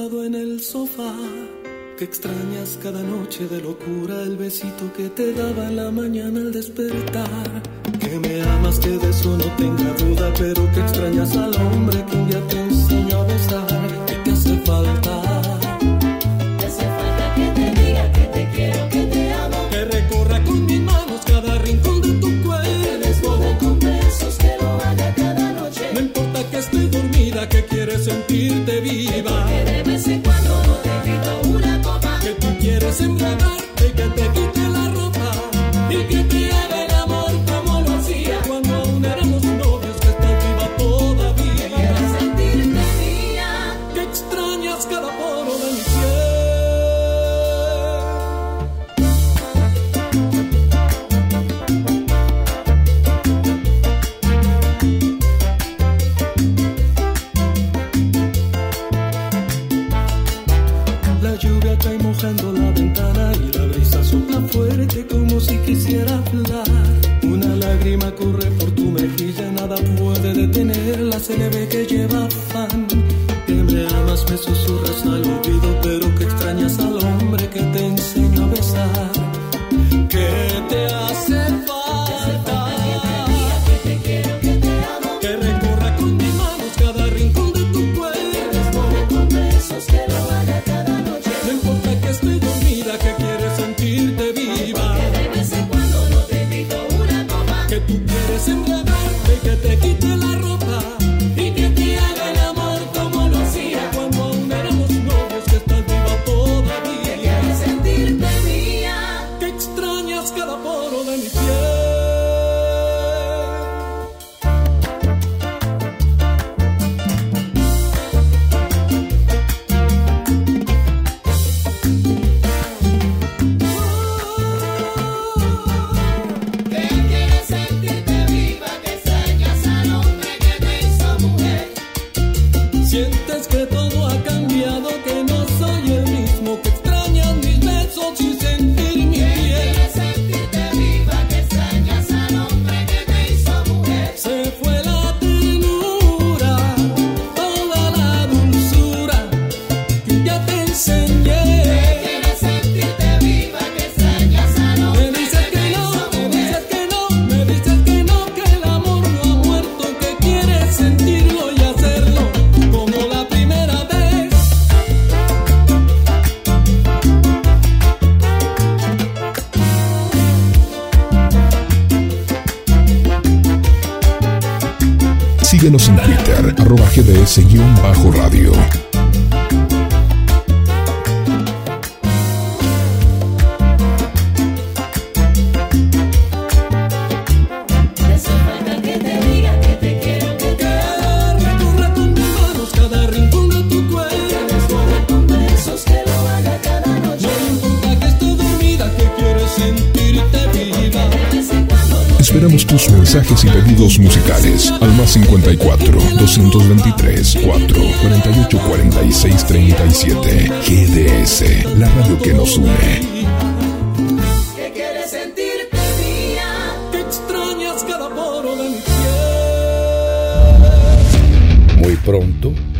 lado 0.00 0.24
en 0.24 0.34
el 0.34 0.60
sofá. 0.60 1.14
Que 1.98 2.04
extrañas 2.04 2.78
cada 2.82 3.02
noche 3.02 3.46
de 3.48 3.60
locura 3.60 4.22
el 4.22 4.36
besito 4.36 4.84
que 4.96 5.10
te 5.10 5.34
daba 5.34 5.66
en 5.68 5.76
la 5.76 5.90
mañana 5.90 6.40
al 6.40 6.52
despertar. 6.52 7.62
Que 8.02 8.18
me 8.18 8.42
amas, 8.42 8.78
que 8.78 8.92
de 9.02 9.10
eso 9.10 9.36
no 9.36 9.44
tenga 9.62 9.90
duda, 10.02 10.32
pero 10.38 10.62
que 10.72 10.80
extrañas 10.80 11.36
al 11.36 11.54
hombre 11.66 11.98
que 12.06 12.16
un 12.16 12.30
día 12.30 12.40
te 12.48 12.58
enseñó 12.60 13.16
a 13.20 13.24
besar. 13.24 14.06
Que 14.06 14.14
te 14.24 14.30
hace 14.30 14.56
falta. 14.68 15.14
Te 16.58 16.66
hace 16.70 16.86
falta 16.98 17.24
que 17.36 17.46
te 17.58 17.66
diga 17.80 18.04
que 18.16 18.24
te 18.36 18.42
quiero, 18.54 18.88
que 18.94 19.02
te 19.14 19.32
amo. 19.44 19.60
Que 19.72 19.84
recorra 19.84 20.44
con 20.44 20.66
mis 20.66 20.80
manos 20.80 21.20
cada 21.26 21.58
rincón 21.58 22.00
de 22.00 22.12
tu 22.22 22.28
Que 22.28 22.42
cuerpo. 22.46 23.06
desborde 23.06 23.58
con 23.58 23.78
besos, 23.78 24.34
que 24.42 24.52
lo 24.60 24.68
haga 24.86 25.14
cada 25.14 25.52
noche. 25.60 25.84
No 25.94 26.00
importa 26.00 26.38
que 26.50 26.58
esté 26.58 26.80
dormida, 26.88 27.48
que 27.48 27.64
quieres 27.66 28.04
sentirte 28.04 28.80
viva. 28.80 29.49
Cuando 30.18 30.62
no 30.66 30.74
te 30.82 30.88
invito 30.88 31.40
una 31.50 31.80
copa. 31.82 32.18
Que 32.20 32.30
tú 32.30 33.59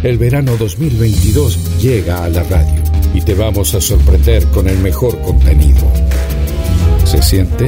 el 0.03 0.19
verano 0.19 0.57
2022 0.57 1.79
llega 1.81 2.25
a 2.25 2.29
la 2.29 2.43
radio 2.45 2.83
y 3.15 3.21
te 3.21 3.35
vamos 3.35 3.75
a 3.75 3.81
sorprender 3.81 4.45
con 4.47 4.69
el 4.69 4.79
mejor 4.79 5.21
contenido. 5.21 5.81
¿Se 7.05 7.21
siente? 7.23 7.67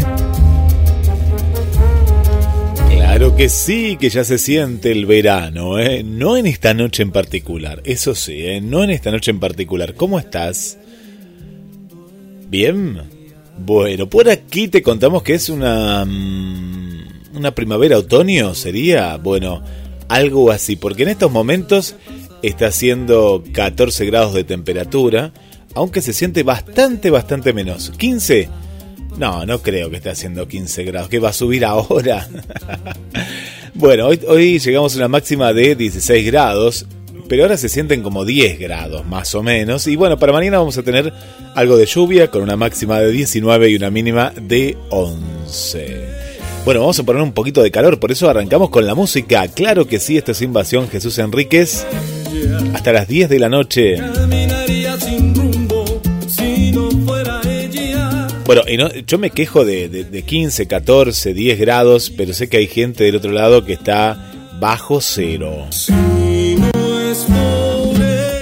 Claro 2.90 3.36
que 3.36 3.48
sí, 3.48 3.96
que 4.00 4.08
ya 4.08 4.24
se 4.24 4.38
siente 4.38 4.90
el 4.92 5.04
verano, 5.06 5.78
¿eh? 5.78 6.02
No 6.02 6.36
en 6.36 6.46
esta 6.46 6.72
noche 6.72 7.02
en 7.02 7.10
particular, 7.12 7.82
eso 7.84 8.14
sí, 8.14 8.34
¿eh? 8.38 8.60
No 8.60 8.82
en 8.82 8.90
esta 8.90 9.10
noche 9.10 9.30
en 9.30 9.40
particular. 9.40 9.94
¿Cómo 9.94 10.18
estás? 10.18 10.78
¿Bien? 12.48 12.98
Bueno, 13.58 14.08
por 14.08 14.30
aquí 14.30 14.68
te 14.68 14.82
contamos 14.82 15.22
que 15.22 15.34
es 15.34 15.48
una... 15.50 16.04
mm, 16.06 17.36
Una 17.36 17.54
primavera-otoño, 17.54 18.54
¿sería? 18.54 19.16
Bueno, 19.18 19.62
algo 20.08 20.50
así, 20.50 20.76
porque 20.76 21.02
en 21.02 21.10
estos 21.10 21.30
momentos 21.32 21.96
está 22.42 22.66
haciendo 22.66 23.42
14 23.52 24.06
grados 24.06 24.34
de 24.34 24.44
temperatura, 24.44 25.32
aunque 25.74 26.02
se 26.02 26.12
siente 26.12 26.42
bastante, 26.42 27.10
bastante 27.10 27.52
menos. 27.52 27.90
15 27.96 28.48
no, 29.18 29.44
no 29.44 29.60
creo 29.60 29.90
que 29.90 29.96
esté 29.96 30.10
haciendo 30.10 30.48
15 30.48 30.84
grados. 30.84 31.08
¿Que 31.08 31.18
va 31.18 31.30
a 31.30 31.32
subir 31.32 31.64
ahora? 31.64 32.28
bueno, 33.74 34.06
hoy, 34.06 34.58
llegamos 34.58 34.94
a 34.94 34.98
una 34.98 35.08
máxima 35.08 35.52
de 35.52 35.74
16 35.74 36.26
grados. 36.26 36.86
Pero 37.28 37.44
ahora 37.44 37.56
se 37.56 37.68
sienten 37.68 38.02
como 38.02 38.24
10 38.24 38.58
grados, 38.58 39.06
más 39.06 39.34
o 39.34 39.42
menos. 39.42 39.86
Y 39.86 39.96
bueno, 39.96 40.18
para 40.18 40.32
mañana 40.32 40.58
vamos 40.58 40.76
a 40.76 40.82
tener 40.82 41.12
algo 41.54 41.76
de 41.76 41.86
lluvia 41.86 42.30
con 42.30 42.42
una 42.42 42.56
máxima 42.56 43.00
de 43.00 43.10
19 43.10 43.70
y 43.70 43.76
una 43.76 43.90
mínima 43.90 44.32
de 44.36 44.76
11. 44.90 46.08
Bueno, 46.64 46.80
vamos 46.80 46.98
a 46.98 47.02
poner 47.04 47.22
un 47.22 47.32
poquito 47.32 47.62
de 47.62 47.70
calor, 47.70 47.98
por 47.98 48.12
eso 48.12 48.28
arrancamos 48.28 48.70
con 48.70 48.86
la 48.86 48.94
música. 48.94 49.48
Claro 49.48 49.86
que 49.86 49.98
sí, 49.98 50.16
esto 50.18 50.32
es 50.32 50.42
Invasión 50.42 50.88
Jesús 50.88 51.18
Enríquez. 51.18 51.86
Hasta 52.74 52.92
las 52.92 53.08
10 53.08 53.28
de 53.28 53.38
la 53.38 53.48
noche. 53.48 53.96
Bueno, 58.44 58.62
y 58.68 58.76
no, 58.76 58.88
yo 59.06 59.18
me 59.18 59.30
quejo 59.30 59.64
de, 59.64 59.88
de- 59.88 60.04
de 60.04 60.22
15, 60.22 60.66
14, 60.66 61.32
10 61.34 61.58
grados, 61.60 62.10
pero 62.16 62.32
sé 62.34 62.48
que 62.48 62.56
hay 62.58 62.66
gente 62.66 63.04
del 63.04 63.16
otro 63.16 63.32
lado 63.32 63.64
que 63.64 63.72
está 63.72 64.32
bajo 64.58 65.00
cero. 65.00 65.66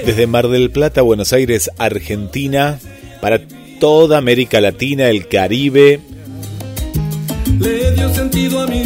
Desde 0.07 0.27
Mar 0.27 0.49
del 0.49 0.71
Plata, 0.71 1.03
Buenos 1.03 1.33
Aires, 1.33 1.71
Argentina, 1.79 2.79
para 3.21 3.41
toda 3.79 4.19
América 4.19 4.61
Latina, 4.61 5.09
el 5.09 5.29
Caribe. 5.29 6.01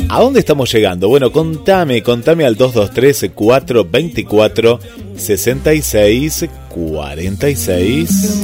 A 0.09 0.21
dónde 0.21 0.41
estamos 0.41 0.73
llegando? 0.73 1.09
Bueno, 1.09 1.32
contame, 1.32 2.03
contame 2.03 2.44
al 2.44 2.56
223 2.56 3.32
424 3.35 4.81
66 5.17 6.47
46. 6.69 8.43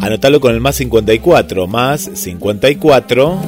Anótalo 0.00 0.40
con 0.40 0.54
el 0.54 0.60
más 0.60 0.76
54, 0.76 1.66
más 1.66 2.10
54 2.14 3.38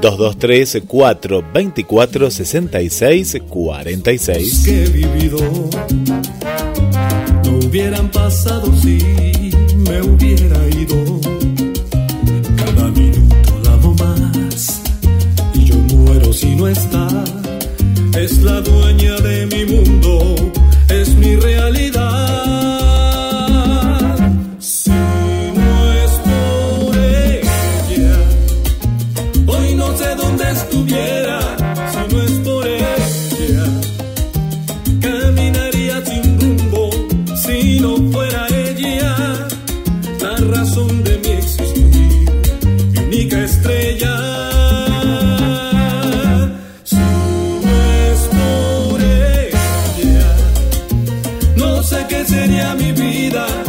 223 0.00 0.82
424 0.86 2.30
66 2.30 3.36
46. 3.48 4.62
Que 4.64 4.84
he 4.84 4.88
vivido 4.88 5.38
no 7.44 7.58
hubieran 7.66 8.10
pasado 8.10 8.72
si 8.76 8.98
me 9.76 10.02
hubiera 10.02 10.68
ido. 10.68 11.07
Si 16.38 16.54
no 16.54 16.68
está. 16.68 17.08
Es 18.16 18.42
la 18.42 18.60
dueña 18.60 19.16
de 19.16 19.46
mi 19.46 19.64
mundo, 19.64 20.36
es 20.88 21.14
mi 21.16 21.34
realidad. 21.34 22.77
Vida 53.28 53.67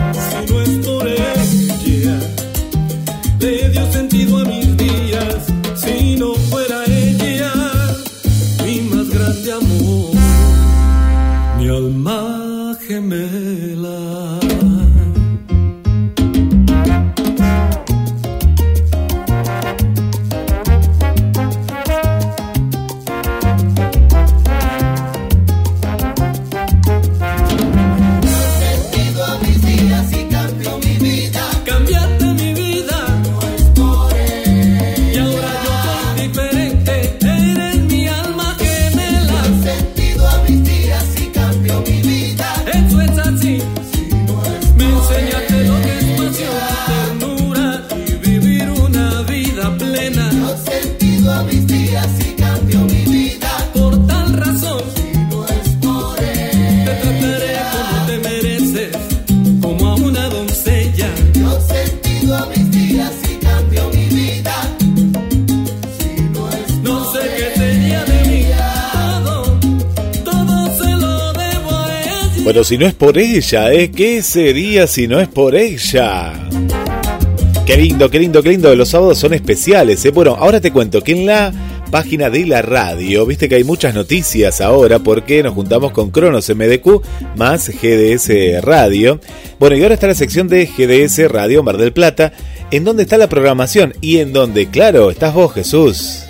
Bueno, 72.59 72.67
si 72.67 72.77
no 72.77 72.87
es 72.87 72.93
por 72.93 73.17
ella, 73.17 73.71
¿eh? 73.71 73.89
¿Qué 73.89 74.21
sería 74.21 74.85
si 74.85 75.07
no 75.07 75.21
es 75.21 75.29
por 75.29 75.55
ella? 75.55 76.33
Qué 77.65 77.77
lindo, 77.77 78.09
qué 78.11 78.19
lindo, 78.19 78.43
qué 78.43 78.49
lindo. 78.49 78.75
Los 78.75 78.89
sábados 78.89 79.17
son 79.17 79.33
especiales, 79.33 80.03
¿eh? 80.03 80.09
Bueno, 80.11 80.35
ahora 80.37 80.59
te 80.59 80.73
cuento 80.73 81.01
que 81.01 81.13
en 81.13 81.25
la 81.25 81.53
página 81.89 82.29
de 82.29 82.45
la 82.45 82.61
radio, 82.61 83.25
viste 83.25 83.47
que 83.47 83.55
hay 83.55 83.63
muchas 83.63 83.95
noticias 83.95 84.59
ahora 84.59 84.99
porque 84.99 85.41
nos 85.41 85.53
juntamos 85.53 85.93
con 85.93 86.11
Cronos 86.11 86.49
MDQ 86.49 87.01
más 87.37 87.69
GDS 87.69 88.61
Radio. 88.61 89.21
Bueno, 89.57 89.77
y 89.77 89.83
ahora 89.83 89.93
está 89.93 90.07
la 90.07 90.13
sección 90.13 90.49
de 90.49 90.65
GDS 90.65 91.31
Radio 91.31 91.63
Mar 91.63 91.77
del 91.77 91.93
Plata, 91.93 92.33
en 92.71 92.83
donde 92.83 93.03
está 93.03 93.17
la 93.17 93.29
programación 93.29 93.93
y 94.01 94.17
en 94.17 94.33
donde, 94.33 94.65
claro, 94.65 95.11
estás 95.11 95.33
vos, 95.33 95.53
Jesús. 95.53 96.25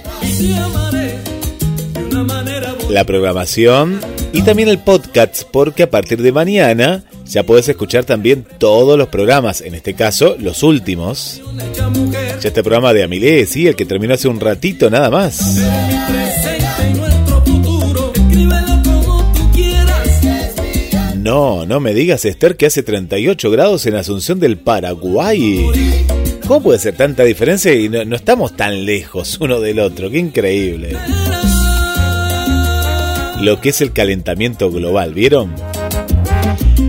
La 2.88 3.04
programación 3.04 4.00
y 4.32 4.42
también 4.44 4.70
el 4.70 4.80
podcast, 4.80 5.44
porque 5.52 5.84
a 5.84 5.90
partir 5.90 6.22
de 6.22 6.32
mañana 6.32 7.04
ya 7.26 7.44
puedes 7.44 7.68
escuchar 7.70 8.06
también 8.06 8.46
todos 8.58 8.98
los 8.98 9.08
programas, 9.08 9.62
en 9.62 9.76
este 9.76 9.94
caso 9.94 10.36
los 10.40 10.64
últimos. 10.64 11.42
Ya 12.42 12.48
este 12.48 12.64
programa 12.64 12.94
de 12.94 13.04
Amilé, 13.04 13.46
sí, 13.46 13.68
el 13.68 13.76
que 13.76 13.86
terminó 13.86 14.14
hace 14.14 14.28
un 14.28 14.40
ratito 14.40 14.90
nada 14.90 15.10
más. 15.10 15.60
No, 21.18 21.66
no 21.66 21.80
me 21.80 21.94
digas, 21.94 22.26
Esther, 22.26 22.56
que 22.56 22.66
hace 22.66 22.82
38 22.82 23.52
grados 23.52 23.86
en 23.86 23.96
Asunción 23.96 24.40
del 24.40 24.58
Paraguay. 24.58 25.66
¿Cómo 26.48 26.64
puede 26.64 26.80
ser 26.80 26.96
tanta 26.96 27.24
diferencia 27.24 27.74
y 27.74 27.90
no, 27.90 28.04
no 28.06 28.16
estamos 28.16 28.56
tan 28.56 28.86
lejos 28.86 29.38
uno 29.40 29.60
del 29.60 29.80
otro? 29.80 30.10
Qué 30.10 30.18
increíble. 30.18 30.98
Lo 33.42 33.62
que 33.62 33.70
es 33.70 33.80
el 33.80 33.94
calentamiento 33.94 34.70
global, 34.70 35.14
¿vieron? 35.14 35.56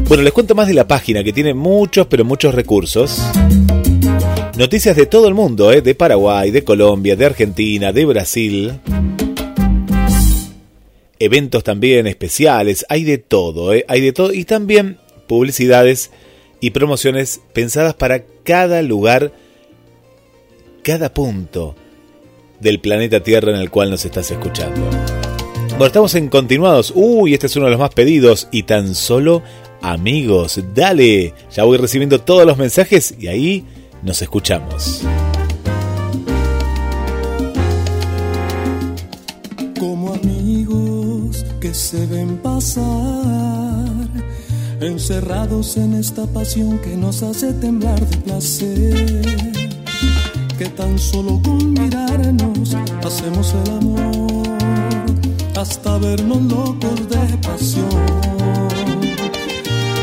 Bueno, 0.09 0.25
les 0.25 0.33
cuento 0.33 0.57
más 0.57 0.66
de 0.66 0.75
la 0.75 0.88
página 0.88 1.23
que 1.23 1.33
tiene 1.33 1.54
muchos, 1.54 2.09
pero 2.09 2.25
muchos 2.25 2.52
recursos. 2.52 3.23
Noticias 4.59 4.97
de 4.97 5.07
todo 5.07 5.28
el 5.28 5.35
mundo, 5.35 5.73
¿eh? 5.73 5.80
de 5.80 5.95
Paraguay, 5.95 6.50
de 6.50 6.64
Colombia, 6.64 7.14
de 7.14 7.26
Argentina, 7.26 7.92
de 7.92 8.04
Brasil. 8.04 8.80
Eventos 11.21 11.62
también 11.62 12.09
especiales, 12.09 12.85
hay 12.88 13.04
de 13.04 13.19
todo, 13.19 13.73
¿eh? 13.73 13.85
hay 13.87 14.00
de 14.00 14.12
todo. 14.12 14.33
Y 14.33 14.45
también 14.45 14.99
publicidades 15.28 16.11
y 16.61 16.71
promociones 16.71 17.40
pensadas 17.52 17.95
para 17.95 18.25
cada 18.42 18.83
lugar, 18.83 19.33
cada 20.83 21.14
punto 21.14 21.76
del 22.59 22.80
planeta 22.80 23.23
Tierra 23.23 23.52
en 23.52 23.61
el 23.61 23.71
cual 23.71 23.90
nos 23.90 24.04
estás 24.04 24.28
escuchando. 24.33 24.90
Bueno, 25.80 25.87
estamos 25.87 26.14
en 26.14 26.28
continuados. 26.28 26.92
Uy, 26.94 27.32
este 27.32 27.46
es 27.46 27.56
uno 27.56 27.64
de 27.64 27.70
los 27.70 27.80
más 27.80 27.94
pedidos. 27.94 28.49
Y 28.50 28.64
tan 28.64 28.94
solo 28.94 29.42
amigos. 29.80 30.60
Dale. 30.75 31.32
Ya 31.56 31.64
voy 31.64 31.78
recibiendo 31.78 32.20
todos 32.20 32.46
los 32.46 32.58
mensajes 32.58 33.14
y 33.18 33.28
ahí 33.28 33.64
nos 34.02 34.20
escuchamos. 34.20 35.00
Como 39.78 40.12
amigos 40.12 41.46
que 41.62 41.72
se 41.72 42.04
ven 42.08 42.37
pasar, 42.42 42.84
encerrados 44.82 45.78
en 45.78 45.94
esta 45.94 46.26
pasión 46.26 46.78
que 46.80 46.94
nos 46.94 47.22
hace 47.22 47.54
temblar 47.54 47.99
de 48.06 48.16
placer. 48.18 49.22
Que 50.58 50.66
tan 50.76 50.99
solo 50.99 51.40
con 51.42 51.72
mirarnos 51.72 52.76
hacemos 53.02 53.54
el 53.64 53.72
amor 53.72 54.39
hasta 55.61 55.99
vernos 55.99 56.43
locos 56.45 57.09
de 57.11 57.37
pasión. 57.47 57.88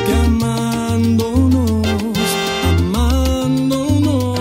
Que 0.06 0.14
amándonos, 0.26 1.88
amándonos, 2.70 4.38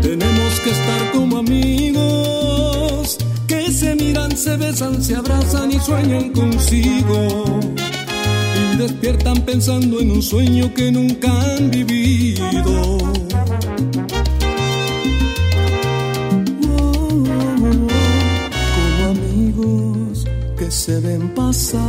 tenemos 0.00 0.60
que 0.60 0.70
estar 0.70 1.12
como 1.12 1.38
amigos 1.38 3.18
que 3.46 3.70
se 3.70 3.94
miran, 3.94 4.34
se 4.36 4.56
besan, 4.56 5.02
se 5.02 5.16
abrazan 5.16 5.70
y 5.72 5.78
sueñan 5.80 6.30
consigo. 6.30 7.44
Y 8.56 8.76
despiertan 8.78 9.42
pensando 9.42 10.00
en 10.00 10.12
un 10.12 10.22
sueño 10.22 10.72
que 10.72 10.90
nunca 10.90 11.28
han 11.28 11.70
vivido. 11.70 12.98
Se 20.84 21.00
ven 21.00 21.32
pasar, 21.34 21.80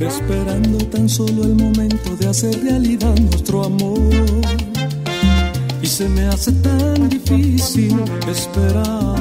esperando 0.00 0.78
tan 0.86 1.06
solo 1.10 1.44
el 1.44 1.54
momento 1.56 2.16
de 2.16 2.26
hacer 2.26 2.58
realidad 2.64 3.14
nuestro 3.18 3.64
amor. 3.64 4.00
Y 5.82 5.86
se 5.86 6.08
me 6.08 6.22
hace 6.28 6.52
tan 6.52 7.10
difícil 7.10 8.00
esperar, 8.26 9.18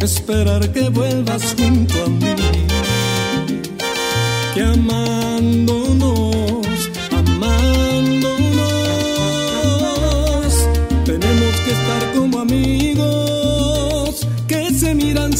esperar 0.00 0.70
que 0.70 0.88
vuelvas 0.90 1.56
junto 1.58 2.04
a 2.04 2.08
mí, 2.08 2.36
que 4.54 4.62
amándonos, 4.62 5.77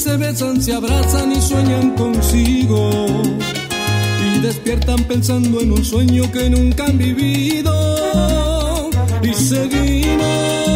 se 0.09 0.17
besan, 0.17 0.63
se 0.63 0.73
abrazan 0.73 1.33
y 1.33 1.41
sueñan 1.41 1.91
consigo. 1.91 3.07
Y 4.27 4.41
despiertan 4.41 5.05
pensando 5.05 5.61
en 5.61 5.73
un 5.73 5.85
sueño 5.85 6.31
que 6.33 6.49
nunca 6.49 6.87
han 6.87 6.97
vivido. 6.97 7.73
Y 9.23 9.35
seguimos 9.35 10.68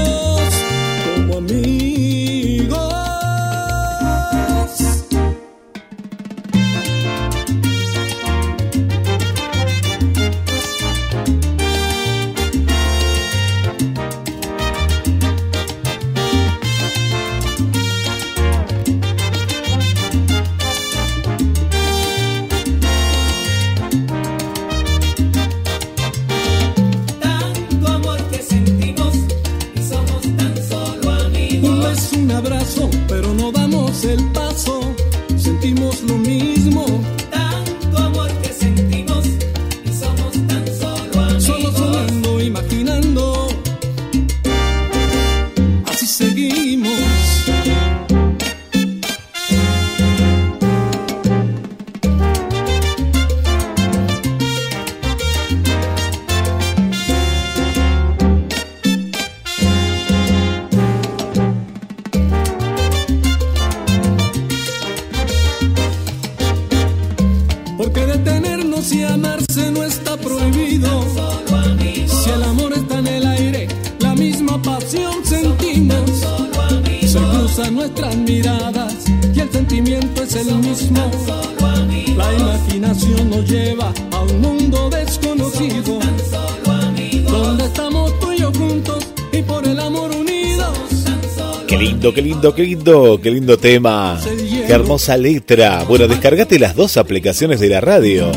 qué 92.51 92.65
lindo, 92.65 93.21
qué 93.23 93.31
lindo, 93.31 93.57
tema. 93.57 94.19
Qué 94.67 94.73
hermosa 94.73 95.17
letra. 95.17 95.85
Bueno, 95.85 96.09
descargate 96.09 96.59
las 96.59 96.75
dos 96.75 96.97
aplicaciones 96.97 97.61
de 97.61 97.69
la 97.69 97.81
radio. 97.81 98.33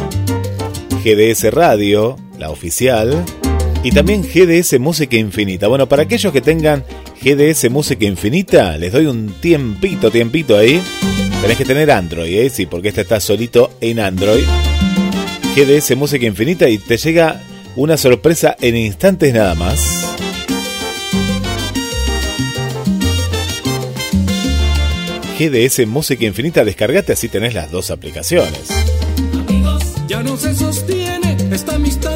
GDS 1.03 1.51
Radio, 1.51 2.15
la 2.37 2.51
oficial, 2.51 3.25
y 3.83 3.91
también 3.91 4.21
GDS 4.21 4.79
Música 4.79 5.17
Infinita. 5.17 5.67
Bueno, 5.67 5.89
para 5.89 6.03
aquellos 6.03 6.31
que 6.31 6.41
tengan 6.41 6.83
GDS 7.19 7.71
Música 7.71 8.05
Infinita, 8.05 8.77
les 8.77 8.93
doy 8.93 9.07
un 9.07 9.33
tiempito, 9.41 10.11
tiempito 10.11 10.55
ahí. 10.55 10.79
Tenés 11.41 11.57
que 11.57 11.65
tener 11.65 11.89
Android, 11.89 12.37
¿eh? 12.37 12.49
Sí, 12.51 12.67
porque 12.67 12.89
este 12.89 13.01
está 13.01 13.19
solito 13.19 13.71
en 13.81 13.99
Android. 13.99 14.45
GDS 15.55 15.95
Música 15.95 16.27
Infinita 16.27 16.69
y 16.69 16.77
te 16.77 16.97
llega 16.97 17.41
una 17.75 17.97
sorpresa 17.97 18.55
en 18.61 18.75
instantes 18.75 19.33
nada 19.33 19.55
más. 19.55 20.04
GDS 25.37 25.85
Música 25.87 26.25
Infinita, 26.25 26.63
descargate 26.63 27.13
así 27.13 27.27
tenés 27.27 27.53
las 27.53 27.69
dos 27.71 27.91
aplicaciones. 27.91 28.69
amigos, 29.47 29.83
Ya 30.07 30.23
no 30.23 30.37
se 30.37 30.55
sostiene 30.55 31.35
esta 31.51 31.75
amistad 31.75 32.14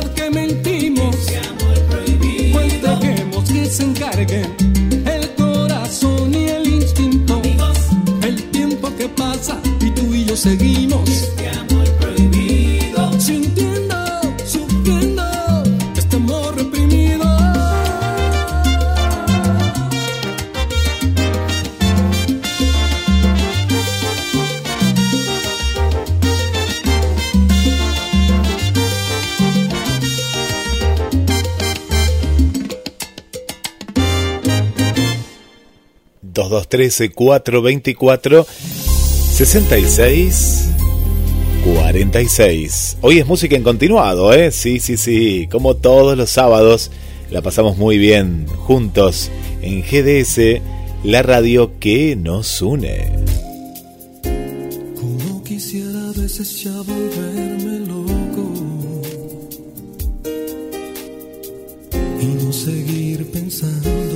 213 36.69 37.09
424 37.09 38.45
66 38.45 40.69
46. 41.63 42.97
Hoy 43.01 43.19
es 43.19 43.27
música 43.27 43.55
en 43.55 43.63
continuado, 43.63 44.33
¿eh? 44.33 44.51
Sí, 44.51 44.79
sí, 44.79 44.97
sí. 44.97 45.47
Como 45.51 45.75
todos 45.75 46.17
los 46.17 46.29
sábados, 46.29 46.91
la 47.31 47.41
pasamos 47.41 47.77
muy 47.77 47.97
bien 47.97 48.47
juntos 48.47 49.29
en 49.61 49.81
GDS, 49.81 50.61
la 51.03 51.21
radio 51.21 51.77
que 51.79 52.15
nos 52.15 52.61
une. 52.61 53.09
Como 54.95 55.43
quisiera 55.43 56.09
a 56.09 56.13
veces 56.13 56.63
ya 56.63 56.71
volverme 56.71 57.79
loco 57.88 58.53
y 62.21 62.25
no 62.25 62.53
seguir 62.53 63.29
pensando 63.31 64.08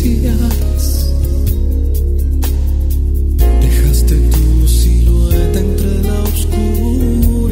pertenencias. 0.00 1.10
Dejaste 3.60 4.14
tu 4.14 4.68
silueta 4.68 5.60
entre 5.60 6.02
la 6.02 6.22
oscuridad. 6.22 7.50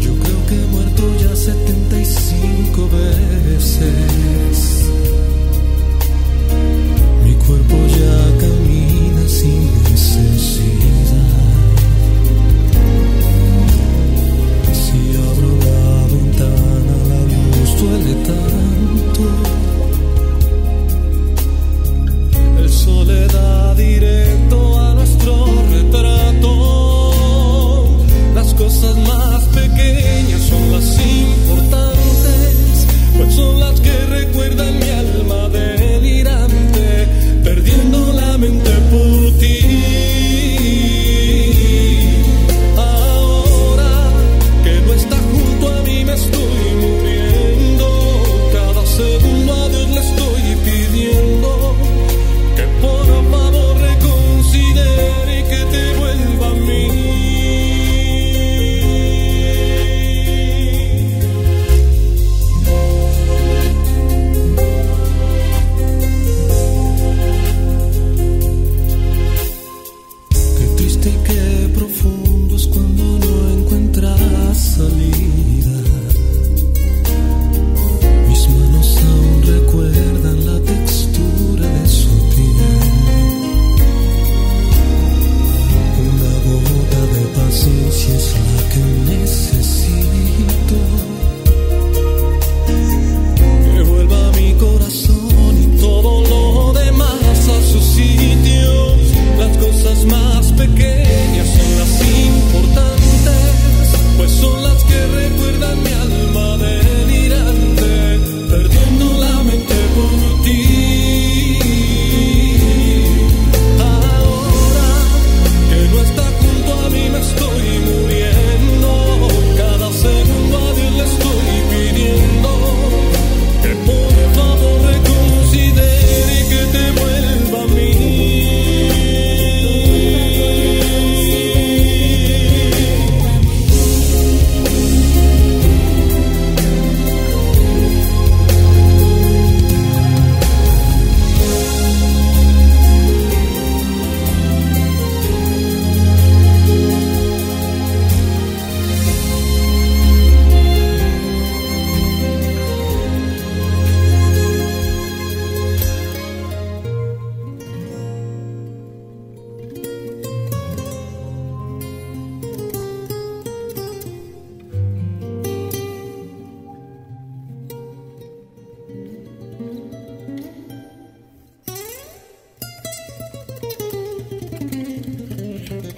Yo 0.00 0.14
creo 0.14 0.46
que 0.46 0.54
he 0.54 0.66
muerto 0.66 1.02
ya 1.20 1.36
75 1.36 2.88
veces. 2.88 4.11
recuerdan 34.12 34.78
mi 34.78 34.91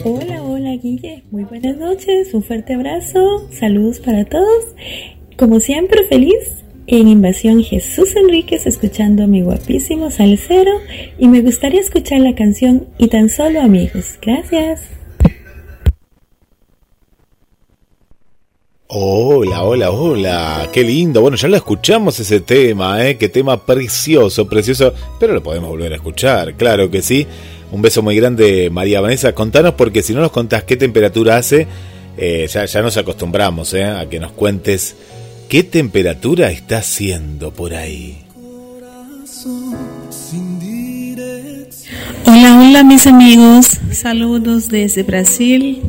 Guille, 0.04 1.24
muy 1.30 1.44
buenas 1.44 1.78
noches, 1.78 2.34
un 2.34 2.42
fuerte 2.42 2.74
abrazo, 2.74 3.48
saludos 3.50 4.00
para 4.00 4.26
todos. 4.26 4.64
Como 5.38 5.60
siempre, 5.60 6.06
feliz 6.08 6.62
en 6.86 7.08
Invasión 7.08 7.62
Jesús 7.62 8.14
Enríquez 8.14 8.66
escuchando 8.66 9.24
a 9.24 9.26
mi 9.26 9.40
guapísimo 9.40 10.10
salsero 10.10 10.72
y 11.18 11.28
me 11.28 11.40
gustaría 11.40 11.80
escuchar 11.80 12.20
la 12.20 12.34
canción 12.34 12.88
Y 12.98 13.08
tan 13.08 13.30
solo 13.30 13.62
amigos. 13.62 14.18
Gracias. 14.20 14.82
Hola, 18.88 19.62
hola, 19.64 19.90
hola, 19.90 20.68
qué 20.70 20.84
lindo. 20.84 21.22
Bueno, 21.22 21.38
ya 21.38 21.48
lo 21.48 21.56
escuchamos 21.56 22.20
ese 22.20 22.40
tema, 22.40 23.04
¿eh? 23.08 23.16
Qué 23.16 23.30
tema 23.30 23.64
precioso, 23.64 24.46
precioso. 24.46 24.92
Pero 25.18 25.32
lo 25.32 25.42
podemos 25.42 25.70
volver 25.70 25.94
a 25.94 25.96
escuchar, 25.96 26.54
claro 26.54 26.90
que 26.90 27.00
sí. 27.00 27.26
Un 27.74 27.82
beso 27.82 28.02
muy 28.02 28.14
grande, 28.14 28.70
María 28.70 29.00
Vanessa. 29.00 29.34
Contanos, 29.34 29.74
porque 29.74 30.04
si 30.04 30.14
no 30.14 30.20
nos 30.20 30.30
contás 30.30 30.62
qué 30.62 30.76
temperatura 30.76 31.38
hace, 31.38 31.66
eh, 32.16 32.46
ya, 32.48 32.82
nos 32.82 32.96
acostumbramos 32.96 33.74
¿eh? 33.74 33.82
a 33.82 34.08
que 34.08 34.20
nos 34.20 34.30
cuentes 34.30 34.94
qué 35.48 35.64
temperatura 35.64 36.52
está 36.52 36.78
haciendo 36.78 37.52
por 37.52 37.74
ahí. 37.74 38.18
Hola, 42.26 42.60
hola 42.60 42.84
mis 42.84 43.08
amigos, 43.08 43.80
saludos 43.90 44.68
desde 44.68 45.02
Brasil. 45.02 45.82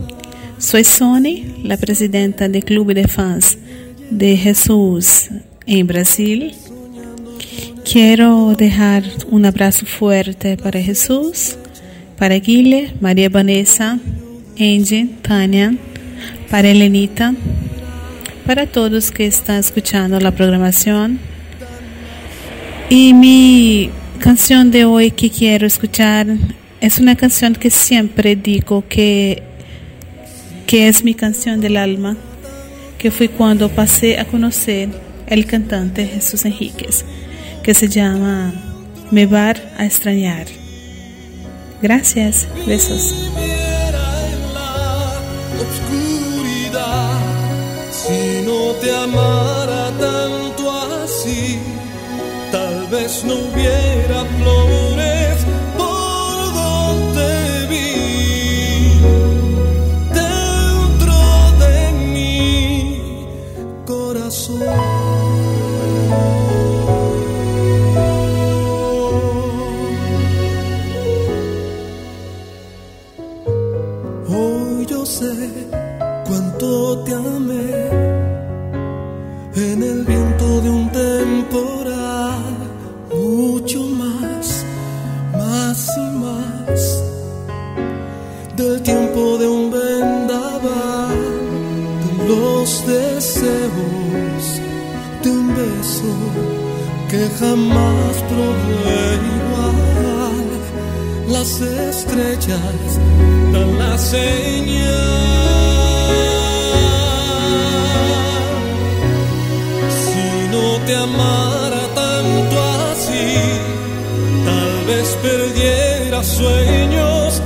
Soy 0.57 0.83
Sony, 0.83 1.61
la 1.61 1.77
presidenta 1.77 2.49
del 2.49 2.65
Club 2.65 2.95
de 2.95 3.07
Fans 3.07 3.59
de 4.09 4.35
Jesús 4.37 5.29
en 5.67 5.85
Brasil. 5.85 6.55
Quiero 7.83 8.55
dejar 8.57 9.03
un 9.29 9.45
abrazo 9.45 9.85
fuerte 9.85 10.57
para 10.57 10.81
Jesús 10.81 11.57
para 12.17 12.35
Guile, 12.39 12.93
María 13.01 13.29
Vanessa, 13.29 13.99
Angie, 14.57 15.09
Tania, 15.21 15.75
para 16.49 16.69
Elenita, 16.69 17.33
para 18.45 18.67
todos 18.67 19.11
que 19.11 19.25
están 19.25 19.59
escuchando 19.59 20.19
la 20.19 20.31
programación. 20.31 21.19
Y 22.89 23.13
mi 23.13 23.89
canción 24.19 24.71
de 24.71 24.85
hoy 24.85 25.11
que 25.11 25.29
quiero 25.29 25.67
escuchar 25.67 26.27
es 26.79 26.99
una 26.99 27.15
canción 27.15 27.53
que 27.53 27.69
siempre 27.69 28.35
digo 28.35 28.83
que, 28.87 29.43
que 30.67 30.87
es 30.87 31.03
mi 31.03 31.15
canción 31.15 31.59
del 31.59 31.77
alma, 31.77 32.15
que 32.97 33.11
fue 33.11 33.27
cuando 33.27 33.69
pasé 33.69 34.19
a 34.19 34.25
conocer 34.25 34.89
el 35.27 35.45
cantante 35.45 36.05
Jesús 36.05 36.45
Enríquez, 36.45 37.03
que 37.63 37.73
se 37.73 37.89
llama 37.89 38.53
Me 39.11 39.25
Var 39.25 39.73
a 39.77 39.85
extrañar. 39.85 40.64
Gracias, 41.81 42.47
besos. 42.65 43.13
Si 47.91 48.45
no 48.45 48.73
te 48.81 48.95
amara 48.95 49.91
tanto 49.99 50.71
así, 50.71 51.59
tal 52.51 52.85
vez 52.87 53.23
no 53.23 53.33
hubiera 53.33 54.23
flores 54.37 54.74
que 97.09 97.29
jamás 97.39 98.15
probé 98.29 99.03
igual. 99.35 100.37
Las 101.27 101.61
estrellas 101.61 102.89
dan 103.53 103.79
la 103.79 103.97
señal. 103.97 104.95
Si 110.01 110.27
no 110.53 110.67
te 110.85 110.95
amara 110.95 111.83
tanto 112.01 112.55
así, 112.91 113.27
tal 114.47 114.73
vez 114.89 115.07
perdiera 115.21 116.23
sueños 116.23 117.41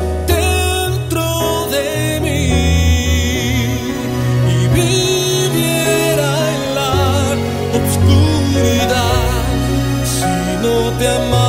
Si 10.99 11.05
no 11.05 11.48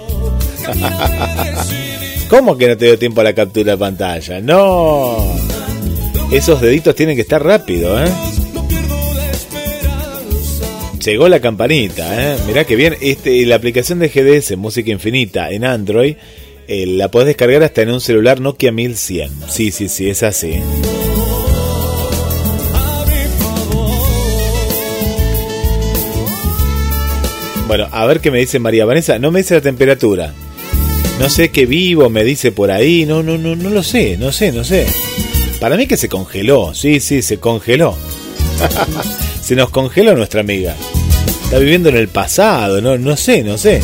¿Cómo 2.30 2.58
que 2.58 2.68
no 2.68 2.78
te 2.78 2.86
dio 2.86 2.98
tiempo 2.98 3.22
a 3.22 3.26
la 3.26 3.34
captura 3.34 3.74
de 3.74 3.78
pantalla? 3.78 4.40
No. 4.40 5.18
Esos 6.32 6.62
deditos 6.62 6.96
tienen 6.96 7.16
que 7.16 7.22
estar 7.24 7.44
rápido, 7.44 8.02
¿eh? 8.04 8.10
Llegó 11.04 11.28
la 11.30 11.40
campanita, 11.40 12.34
¿eh? 12.34 12.38
Mirá 12.46 12.64
que 12.64 12.76
bien. 12.76 12.96
Este, 13.02 13.44
la 13.48 13.56
aplicación 13.56 13.98
de 14.00 14.10
GDS, 14.10 14.56
Música 14.56 14.92
Infinita, 14.92 15.50
en 15.50 15.66
Android, 15.66 16.16
eh, 16.68 16.86
la 16.86 17.10
podés 17.10 17.28
descargar 17.28 17.64
hasta 17.64 17.82
en 17.82 17.90
un 17.90 18.02
celular 18.02 18.40
Nokia 18.40 18.72
1100. 18.72 19.32
Sí, 19.50 19.72
sí, 19.72 19.90
sí, 19.90 20.10
es 20.10 20.22
así. 20.22 20.62
Bueno, 27.68 27.88
a 27.92 28.06
ver 28.06 28.20
qué 28.20 28.30
me 28.30 28.38
dice 28.38 28.60
María 28.60 28.86
Vanessa. 28.86 29.18
No 29.18 29.32
me 29.32 29.40
dice 29.40 29.56
la 29.56 29.62
temperatura. 29.62 30.34
No 31.20 31.30
sé 31.30 31.50
qué 31.50 31.66
vivo, 31.66 32.12
me 32.12 32.24
dice 32.24 32.52
por 32.52 32.70
ahí. 32.70 33.06
No, 33.08 33.24
no, 33.24 33.40
no, 33.40 33.56
no 33.56 33.70
lo 33.70 33.82
sé, 33.82 34.18
no 34.18 34.32
sé, 34.32 34.52
no 34.52 34.64
sé. 34.64 34.86
Para 35.60 35.78
mí 35.78 35.88
que 35.88 35.98
se 35.98 36.10
congeló. 36.10 36.76
Sí, 36.76 37.00
sí, 37.00 37.24
se 37.24 37.40
congeló. 37.40 37.96
se 39.52 39.58
nos 39.58 39.70
congeló 39.70 40.16
nuestra 40.16 40.40
amiga. 40.40 40.78
Está 41.44 41.60
viviendo 41.60 41.90
en 41.90 41.98
el 41.98 42.08
pasado, 42.08 42.80
no, 42.80 42.98
no 42.98 43.18
sé, 43.18 43.44
no 43.44 43.58
sé. 43.58 43.82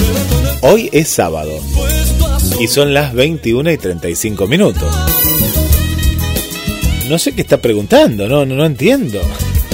Hoy 0.62 0.90
es 0.94 1.10
sábado. 1.10 1.60
Y 2.58 2.70
son 2.70 2.94
las 2.94 3.14
21 3.14 3.72
y 3.74 3.78
35 3.78 4.48
minutos. 4.48 4.90
No 7.10 7.20
sé 7.20 7.34
qué 7.34 7.42
está 7.42 7.58
preguntando, 7.58 8.30
no, 8.30 8.46
no, 8.46 8.56
no 8.56 8.66
entiendo. 8.66 9.20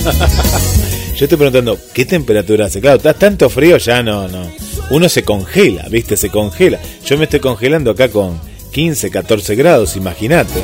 Yo 1.16 1.26
estoy 1.26 1.38
preguntando, 1.38 1.78
¿qué 1.94 2.06
temperatura 2.06 2.66
hace? 2.66 2.82
Claro, 2.82 2.98
está 2.98 3.14
tanto 3.14 3.48
frío 3.48 3.78
ya 3.78 4.02
no, 4.02 4.28
no 4.28 4.48
uno 4.90 5.08
se 5.08 5.22
congela, 5.22 5.88
¿viste? 5.90 6.18
Se 6.18 6.32
congela. 6.32 6.80
Yo 7.06 7.20
me 7.20 7.26
estoy 7.26 7.40
congelando 7.40 7.92
acá 7.92 8.10
con 8.10 8.42
15, 8.72 9.12
14 9.12 9.54
grados, 9.54 9.96
imagínate. 9.96 10.60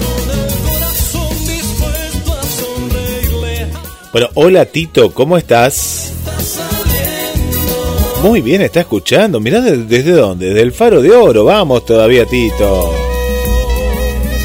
Bueno, 4.12 4.28
hola 4.34 4.66
Tito, 4.66 5.14
¿cómo 5.14 5.38
estás? 5.38 6.14
Muy 8.24 8.42
bien, 8.42 8.62
está 8.62 8.82
escuchando. 8.82 9.40
Mirá 9.40 9.62
desde 9.62 10.12
dónde, 10.12 10.48
desde 10.48 10.62
el 10.62 10.72
faro 10.72 11.02
de 11.02 11.12
oro. 11.12 11.46
Vamos 11.46 11.86
todavía, 11.86 12.26
Tito. 12.26 12.92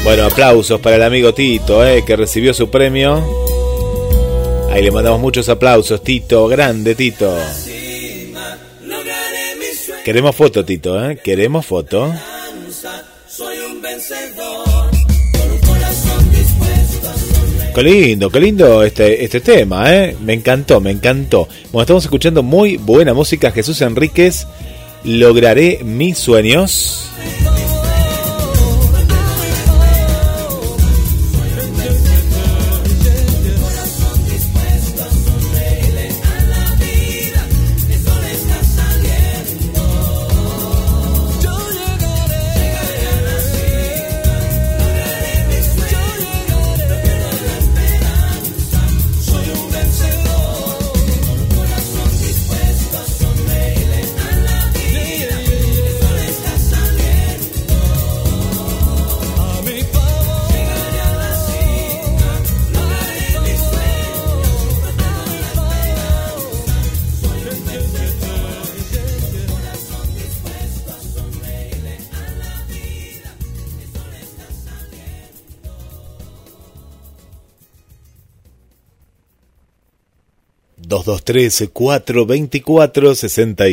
Bueno, 0.03 0.25
aplausos 0.25 0.79
para 0.79 0.97
el 0.97 1.03
amigo 1.03 1.33
Tito, 1.33 1.85
eh, 1.85 2.03
que 2.05 2.15
recibió 2.15 2.53
su 2.53 2.69
premio. 2.69 3.23
Ahí 4.71 4.83
le 4.83 4.91
mandamos 4.91 5.19
muchos 5.19 5.49
aplausos, 5.49 6.03
Tito. 6.03 6.47
Grande, 6.47 6.93
Tito. 6.93 7.35
Queremos 10.05 10.35
foto, 10.35 10.63
Tito, 10.63 11.03
¿eh? 11.09 11.17
Queremos 11.23 11.65
foto. 11.65 12.13
Qué 17.75 17.83
lindo, 17.83 18.29
qué 18.29 18.39
lindo 18.39 18.83
este, 18.83 19.25
este 19.25 19.41
tema, 19.41 19.93
¿eh? 19.93 20.15
Me 20.23 20.31
encantó, 20.31 20.79
me 20.79 20.91
encantó. 20.91 21.49
Bueno, 21.73 21.81
estamos 21.81 22.05
escuchando 22.05 22.41
muy 22.41 22.77
buena 22.77 23.13
música. 23.13 23.51
Jesús 23.51 23.81
Enríquez, 23.81 24.47
lograré 25.03 25.81
mis 25.83 26.17
sueños. 26.17 27.09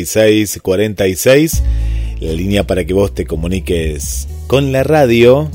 Seis 0.05 0.59
cuarenta 0.61 1.07
y 1.07 1.15
seis 1.15 1.63
la 2.19 2.31
línea 2.31 2.65
para 2.65 2.85
que 2.85 2.93
vos 2.93 3.13
te 3.13 3.25
comuniques 3.25 4.27
con 4.47 4.71
la 4.71 4.83
radio. 4.83 5.49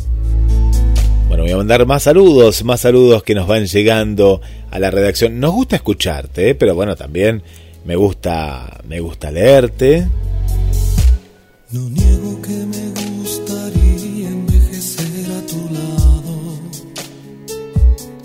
Bueno, 1.28 1.42
voy 1.44 1.52
a 1.52 1.56
mandar 1.56 1.86
más 1.86 2.02
saludos, 2.02 2.64
más 2.64 2.80
saludos 2.80 3.22
que 3.22 3.34
nos 3.34 3.46
van 3.46 3.66
llegando 3.66 4.40
a 4.70 4.78
la 4.78 4.90
redacción. 4.90 5.40
Nos 5.40 5.52
gusta 5.52 5.76
escucharte, 5.76 6.50
¿eh? 6.50 6.54
pero 6.54 6.74
bueno, 6.74 6.96
también 6.96 7.42
me 7.84 7.96
gusta, 7.96 8.82
me 8.86 9.00
gusta 9.00 9.30
leerte. 9.30 10.06
No 11.70 11.88
niego 11.88 12.40
que 12.42 12.57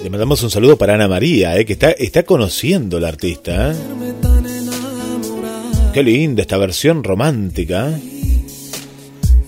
Le 0.04 0.10
mandamos 0.10 0.44
un 0.44 0.50
saludo 0.50 0.78
para 0.78 0.96
Ana 0.96 1.08
María, 1.08 1.58
¿eh? 1.58 1.66
que 1.66 1.72
está, 1.72 1.92
está 1.92 2.24
conociendo 2.24 3.00
la 3.00 3.08
artista. 3.08 3.72
¿eh? 3.72 3.76
Qué 5.94 6.04
linda 6.04 6.42
esta 6.42 6.58
versión 6.58 7.06
romántica. 7.06 7.98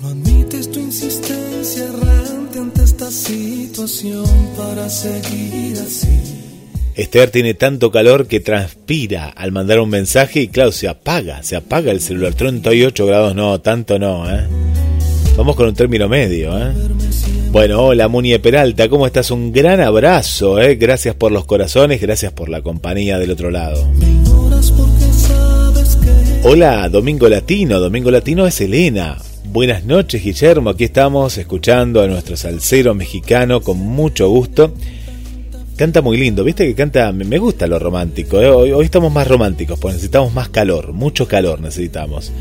No 0.02 0.08
admites 0.08 0.72
tu 0.72 0.80
insistencia 0.80 1.84
errante 1.84 2.60
ante 2.60 2.84
esta 2.86 3.12
situación 3.12 4.26
para 4.56 4.90
seguir 4.90 5.78
así. 5.78 6.08
Esther 6.96 7.32
tiene 7.32 7.54
tanto 7.54 7.92
calor 7.92 8.28
que 8.28 8.40
transpira 8.40 9.28
al 9.28 9.52
mandar 9.52 9.82
un 9.82 9.90
mensaje 9.90 10.40
y 10.40 10.48
claro, 10.48 10.72
se 10.72 10.88
apaga, 10.88 11.44
se 11.44 11.58
apaga 11.58 11.92
el 11.92 12.00
celular. 12.00 12.34
38 12.34 13.06
grados, 13.06 13.36
no, 13.36 13.60
tanto 13.60 14.00
no, 14.00 14.32
¿eh? 14.32 14.48
Vamos 15.38 15.56
con 15.58 15.68
un 15.68 15.76
término 15.76 16.08
medio, 16.08 16.58
¿eh? 16.58 16.72
Bueno, 17.52 17.82
hola 17.82 18.08
Munie 18.08 18.40
Peralta, 18.40 18.88
¿cómo 18.88 19.06
estás? 19.06 19.32
Un 19.32 19.52
gran 19.52 19.82
abrazo, 19.82 20.62
¿eh? 20.62 20.76
Gracias 20.76 21.14
por 21.16 21.32
los 21.32 21.46
corazones, 21.46 22.02
gracias 22.02 22.32
por 22.32 22.48
la 22.48 22.62
compañía 22.62 23.20
del 23.20 23.32
otro 23.32 23.52
lado. 23.52 23.86
Hola, 26.44 26.88
Domingo 26.90 27.28
Latino. 27.28 27.80
Domingo 27.80 28.12
Latino 28.12 28.46
es 28.46 28.62
Elena. 28.62 29.18
Buenas 29.46 29.84
noches, 29.84 30.24
Guillermo. 30.24 30.70
Aquí 30.70 30.86
estamos 30.86 31.38
escuchando 31.38 32.02
a 32.02 32.08
nuestro 32.08 32.38
salsero 32.38 32.94
mexicano 32.94 33.62
con 33.62 33.78
mucho 33.78 34.30
gusto. 34.30 34.74
Canta 35.78 36.02
muy 36.02 36.16
lindo, 36.16 36.46
viste 36.46 36.66
que 36.66 36.74
canta, 36.74 37.12
me 37.12 37.38
gusta 37.38 37.68
lo 37.68 37.78
romántico. 37.80 38.40
¿eh? 38.40 38.50
Hoy, 38.50 38.86
estamos 38.86 39.12
más 39.12 39.28
románticos, 39.28 39.78
porque 39.78 39.96
necesitamos 39.96 40.34
más 40.34 40.48
calor, 40.48 40.94
mucho 40.94 41.28
calor 41.28 41.60
necesitamos. 41.60 42.32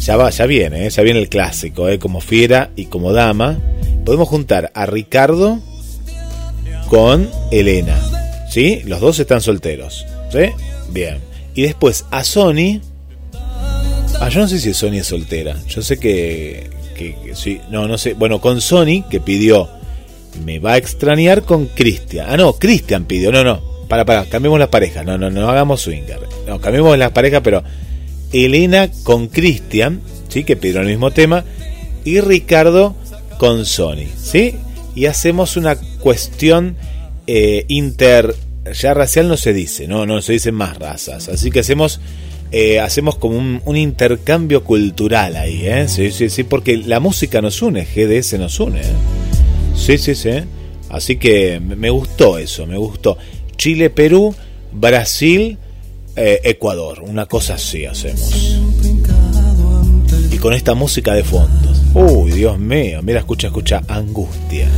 ya 0.00 0.16
va, 0.16 0.30
ya 0.30 0.46
viene, 0.46 0.86
¿eh? 0.86 0.90
ya 0.90 1.04
viene 1.04 1.20
el 1.20 1.28
clásico, 1.28 1.88
¿eh? 1.88 2.00
como 2.00 2.20
fiera 2.20 2.70
y 2.74 2.86
como 2.86 3.12
dama. 3.12 3.56
Podemos 4.04 4.28
juntar 4.28 4.72
a 4.74 4.86
Ricardo 4.86 5.60
con 6.88 7.30
Elena, 7.52 7.96
¿sí? 8.50 8.82
Los 8.84 9.00
dos 9.00 9.20
están 9.20 9.42
solteros, 9.42 10.04
¿sí? 10.32 10.50
Bien. 10.90 11.18
Y 11.54 11.62
después 11.62 12.04
a 12.10 12.24
Sony. 12.24 12.80
Ah, 14.18 14.28
yo 14.28 14.40
no 14.40 14.48
sé 14.48 14.58
si 14.58 14.74
Sony 14.74 14.94
es 14.94 15.06
soltera. 15.06 15.56
Yo 15.68 15.82
sé 15.82 16.00
que, 16.00 16.68
que, 16.96 17.14
que 17.24 17.36
sí. 17.36 17.60
No, 17.70 17.86
no 17.86 17.96
sé. 17.96 18.14
Bueno, 18.14 18.40
con 18.40 18.60
Sony, 18.60 19.04
que 19.08 19.20
pidió 19.20 19.68
me 20.44 20.58
va 20.58 20.72
a 20.72 20.76
extrañar 20.76 21.42
con 21.42 21.66
Cristian. 21.66 22.26
Ah, 22.28 22.36
no, 22.36 22.54
Cristian 22.54 23.04
pidió. 23.04 23.30
No, 23.32 23.44
no. 23.44 23.60
Para, 23.88 24.04
para, 24.04 24.24
cambiemos 24.24 24.58
las 24.58 24.68
parejas. 24.68 25.04
No, 25.04 25.18
no, 25.18 25.30
no 25.30 25.48
hagamos 25.48 25.82
swinger. 25.82 26.18
No, 26.46 26.60
cambiemos 26.60 26.96
las 26.98 27.10
parejas, 27.12 27.42
pero 27.44 27.62
Elena 28.32 28.90
con 29.02 29.28
Cristian, 29.28 30.00
¿sí? 30.28 30.44
Que 30.44 30.56
pidieron 30.56 30.84
el 30.84 30.90
mismo 30.90 31.10
tema. 31.10 31.44
Y 32.04 32.20
Ricardo 32.20 32.94
con 33.38 33.64
Sony, 33.66 34.06
¿sí? 34.20 34.56
Y 34.94 35.06
hacemos 35.06 35.56
una 35.56 35.76
cuestión 35.76 36.76
eh, 37.26 37.64
inter. 37.68 38.34
Ya 38.80 38.94
racial 38.94 39.28
no 39.28 39.36
se 39.36 39.52
dice, 39.52 39.86
no, 39.88 40.06
no 40.06 40.22
se 40.22 40.32
dicen 40.34 40.54
más 40.54 40.78
razas. 40.78 41.28
Así 41.28 41.50
que 41.50 41.60
hacemos. 41.60 42.00
eh, 42.52 42.80
hacemos 42.80 43.16
como 43.16 43.36
un, 43.38 43.60
un 43.64 43.76
intercambio 43.76 44.62
cultural 44.62 45.36
ahí, 45.36 45.62
¿eh? 45.66 45.88
Sí, 45.88 46.10
sí, 46.10 46.28
sí, 46.30 46.44
porque 46.44 46.76
la 46.76 47.00
música 47.00 47.40
nos 47.40 47.60
une, 47.62 47.84
GDS 47.84 48.34
nos 48.38 48.60
une. 48.60 48.80
¿eh? 48.80 48.84
Sí, 49.74 49.98
sí, 49.98 50.14
sí. 50.14 50.30
Así 50.88 51.16
que 51.16 51.60
me 51.60 51.90
gustó 51.90 52.38
eso, 52.38 52.66
me 52.66 52.76
gustó. 52.76 53.16
Chile, 53.56 53.90
Perú, 53.90 54.34
Brasil, 54.72 55.58
eh, 56.16 56.40
Ecuador. 56.44 57.02
Una 57.02 57.26
cosa 57.26 57.54
así 57.54 57.86
hacemos. 57.86 58.58
Y 60.30 60.36
con 60.38 60.52
esta 60.52 60.74
música 60.74 61.14
de 61.14 61.24
fondo. 61.24 61.72
Uy, 61.94 62.32
Dios 62.32 62.58
mío. 62.58 63.00
Mira, 63.02 63.20
escucha, 63.20 63.48
escucha. 63.48 63.82
Angustia. 63.88 64.68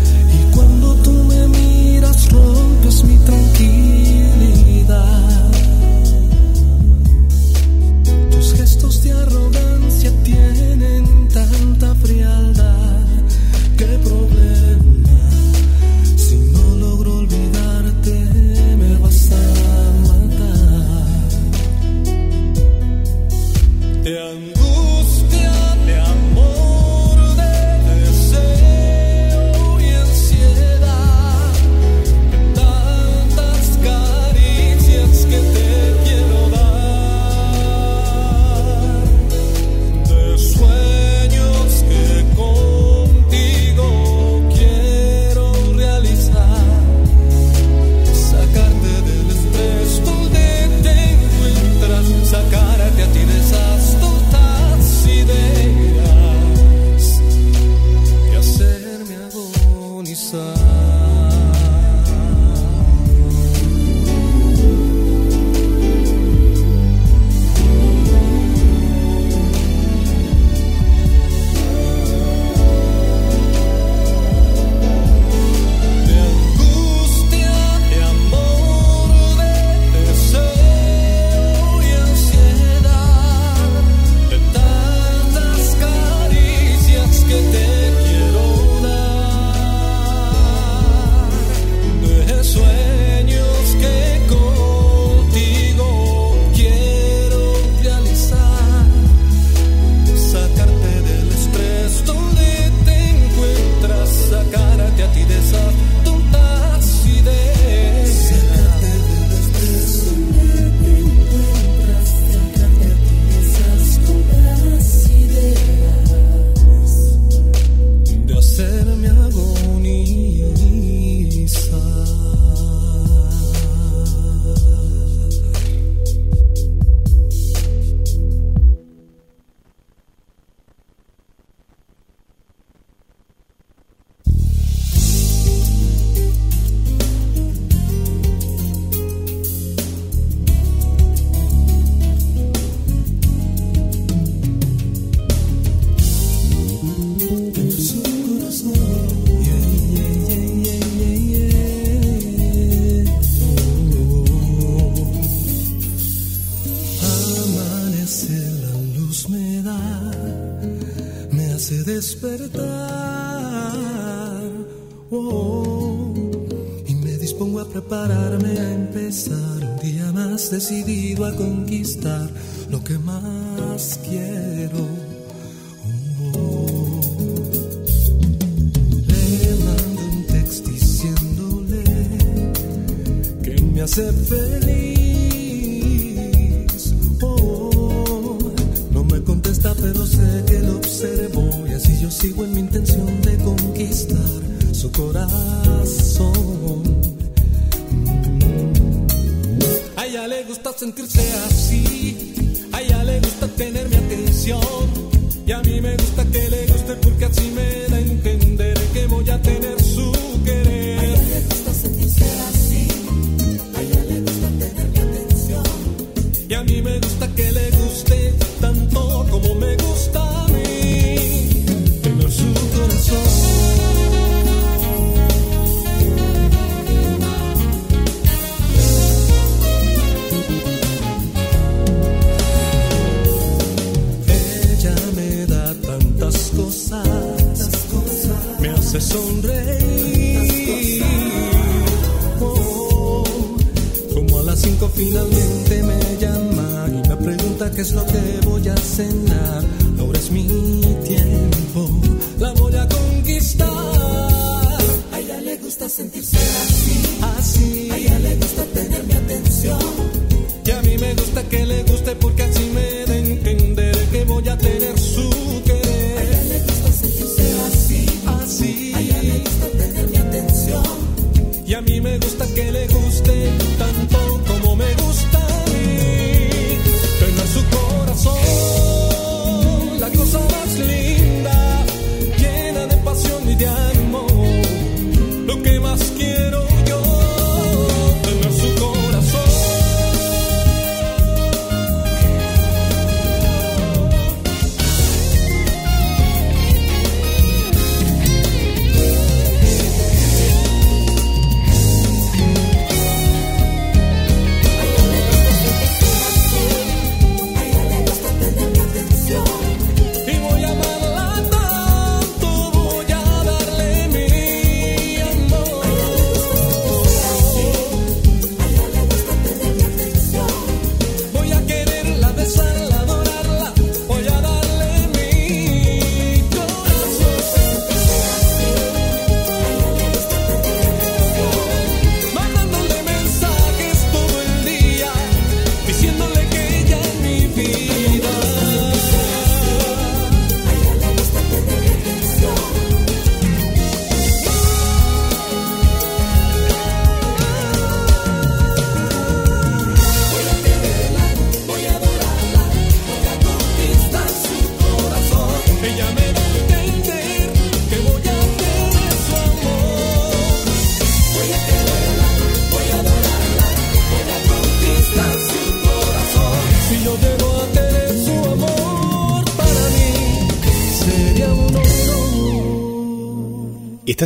Ahora 250.34 250.73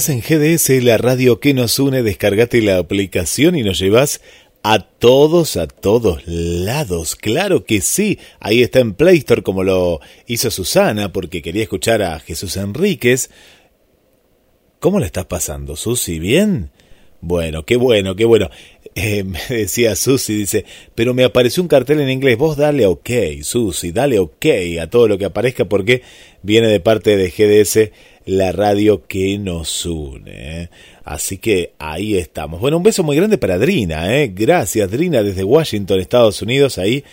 En 0.06 0.20
GDS, 0.20 0.84
la 0.84 0.96
radio 0.96 1.40
que 1.40 1.54
nos 1.54 1.80
une. 1.80 2.04
Descargate 2.04 2.62
la 2.62 2.78
aplicación 2.78 3.56
y 3.56 3.64
nos 3.64 3.80
llevas 3.80 4.20
a 4.62 4.78
todos, 4.78 5.56
a 5.56 5.66
todos 5.66 6.22
lados. 6.24 7.16
Claro 7.16 7.64
que 7.64 7.80
sí. 7.80 8.20
Ahí 8.38 8.62
está 8.62 8.78
en 8.78 8.94
Play 8.94 9.18
Store 9.18 9.42
como 9.42 9.64
lo 9.64 9.98
hizo 10.28 10.52
Susana 10.52 11.12
porque 11.12 11.42
quería 11.42 11.64
escuchar 11.64 12.02
a 12.02 12.20
Jesús 12.20 12.56
Enríquez. 12.56 13.30
¿Cómo 14.78 15.00
la 15.00 15.06
estás 15.06 15.26
pasando, 15.26 15.74
Susi? 15.74 16.20
¿Bien? 16.20 16.70
Bueno, 17.20 17.64
qué 17.64 17.76
bueno, 17.76 18.14
qué 18.14 18.24
bueno. 18.24 18.50
Eh, 18.94 19.22
me 19.22 19.38
decía 19.48 19.94
Susi, 19.94 20.34
dice, 20.34 20.64
pero 20.96 21.14
me 21.14 21.22
apareció 21.22 21.62
un 21.62 21.68
cartel 21.68 22.00
en 22.00 22.10
inglés. 22.10 22.36
Vos 22.36 22.56
dale 22.56 22.84
ok, 22.84 23.10
Susi, 23.42 23.92
dale 23.92 24.18
ok 24.18 24.46
a 24.80 24.88
todo 24.90 25.06
lo 25.06 25.18
que 25.18 25.24
aparezca 25.24 25.66
porque 25.66 26.02
viene 26.42 26.66
de 26.66 26.80
parte 26.80 27.16
de 27.16 27.30
GDS, 27.30 27.92
la 28.28 28.52
radio 28.52 29.06
que 29.06 29.38
nos 29.38 29.86
une. 29.86 30.62
¿eh? 30.62 30.70
Así 31.02 31.38
que 31.38 31.72
ahí 31.78 32.16
estamos. 32.18 32.60
Bueno, 32.60 32.76
un 32.76 32.82
beso 32.82 33.02
muy 33.02 33.16
grande 33.16 33.38
para 33.38 33.58
Drina, 33.58 34.14
¿eh? 34.14 34.30
Gracias, 34.34 34.90
Drina, 34.90 35.22
desde 35.22 35.44
Washington, 35.44 35.98
Estados 35.98 36.42
Unidos, 36.42 36.76
ahí. 36.76 37.04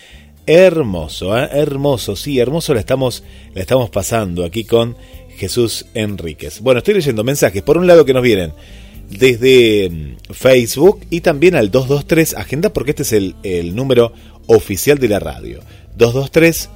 Hermoso, 0.46 1.36
¿eh? 1.36 1.48
hermoso, 1.52 2.14
sí, 2.14 2.38
hermoso 2.38 2.74
la 2.74 2.80
estamos, 2.80 3.24
la 3.54 3.62
estamos 3.62 3.88
pasando 3.88 4.44
aquí 4.44 4.64
con 4.64 4.94
Jesús 5.38 5.86
Enríquez. 5.94 6.60
Bueno, 6.60 6.78
estoy 6.78 6.94
leyendo 6.94 7.24
mensajes, 7.24 7.62
por 7.62 7.78
un 7.78 7.86
lado 7.86 8.04
que 8.04 8.12
nos 8.12 8.22
vienen 8.22 8.52
desde 9.08 9.88
mm, 9.88 10.32
Facebook 10.34 11.00
y 11.08 11.22
también 11.22 11.56
al 11.56 11.70
223 11.70 12.34
Agenda, 12.34 12.72
porque 12.72 12.90
este 12.90 13.04
es 13.04 13.12
el, 13.12 13.34
el 13.42 13.74
número 13.74 14.12
oficial 14.46 14.98
de 14.98 15.08
la 15.08 15.18
radio. 15.18 15.60
223 15.96 16.68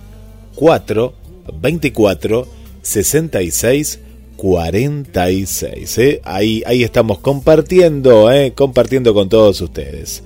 4 0.54 1.14
24 1.60 2.48
66 2.82 4.00
46. 4.40 5.98
¿eh? 5.98 6.20
Ahí, 6.24 6.62
ahí 6.64 6.82
estamos 6.82 7.18
compartiendo, 7.18 8.32
¿eh? 8.32 8.54
compartiendo 8.54 9.12
con 9.12 9.28
todos 9.28 9.60
ustedes. 9.60 10.22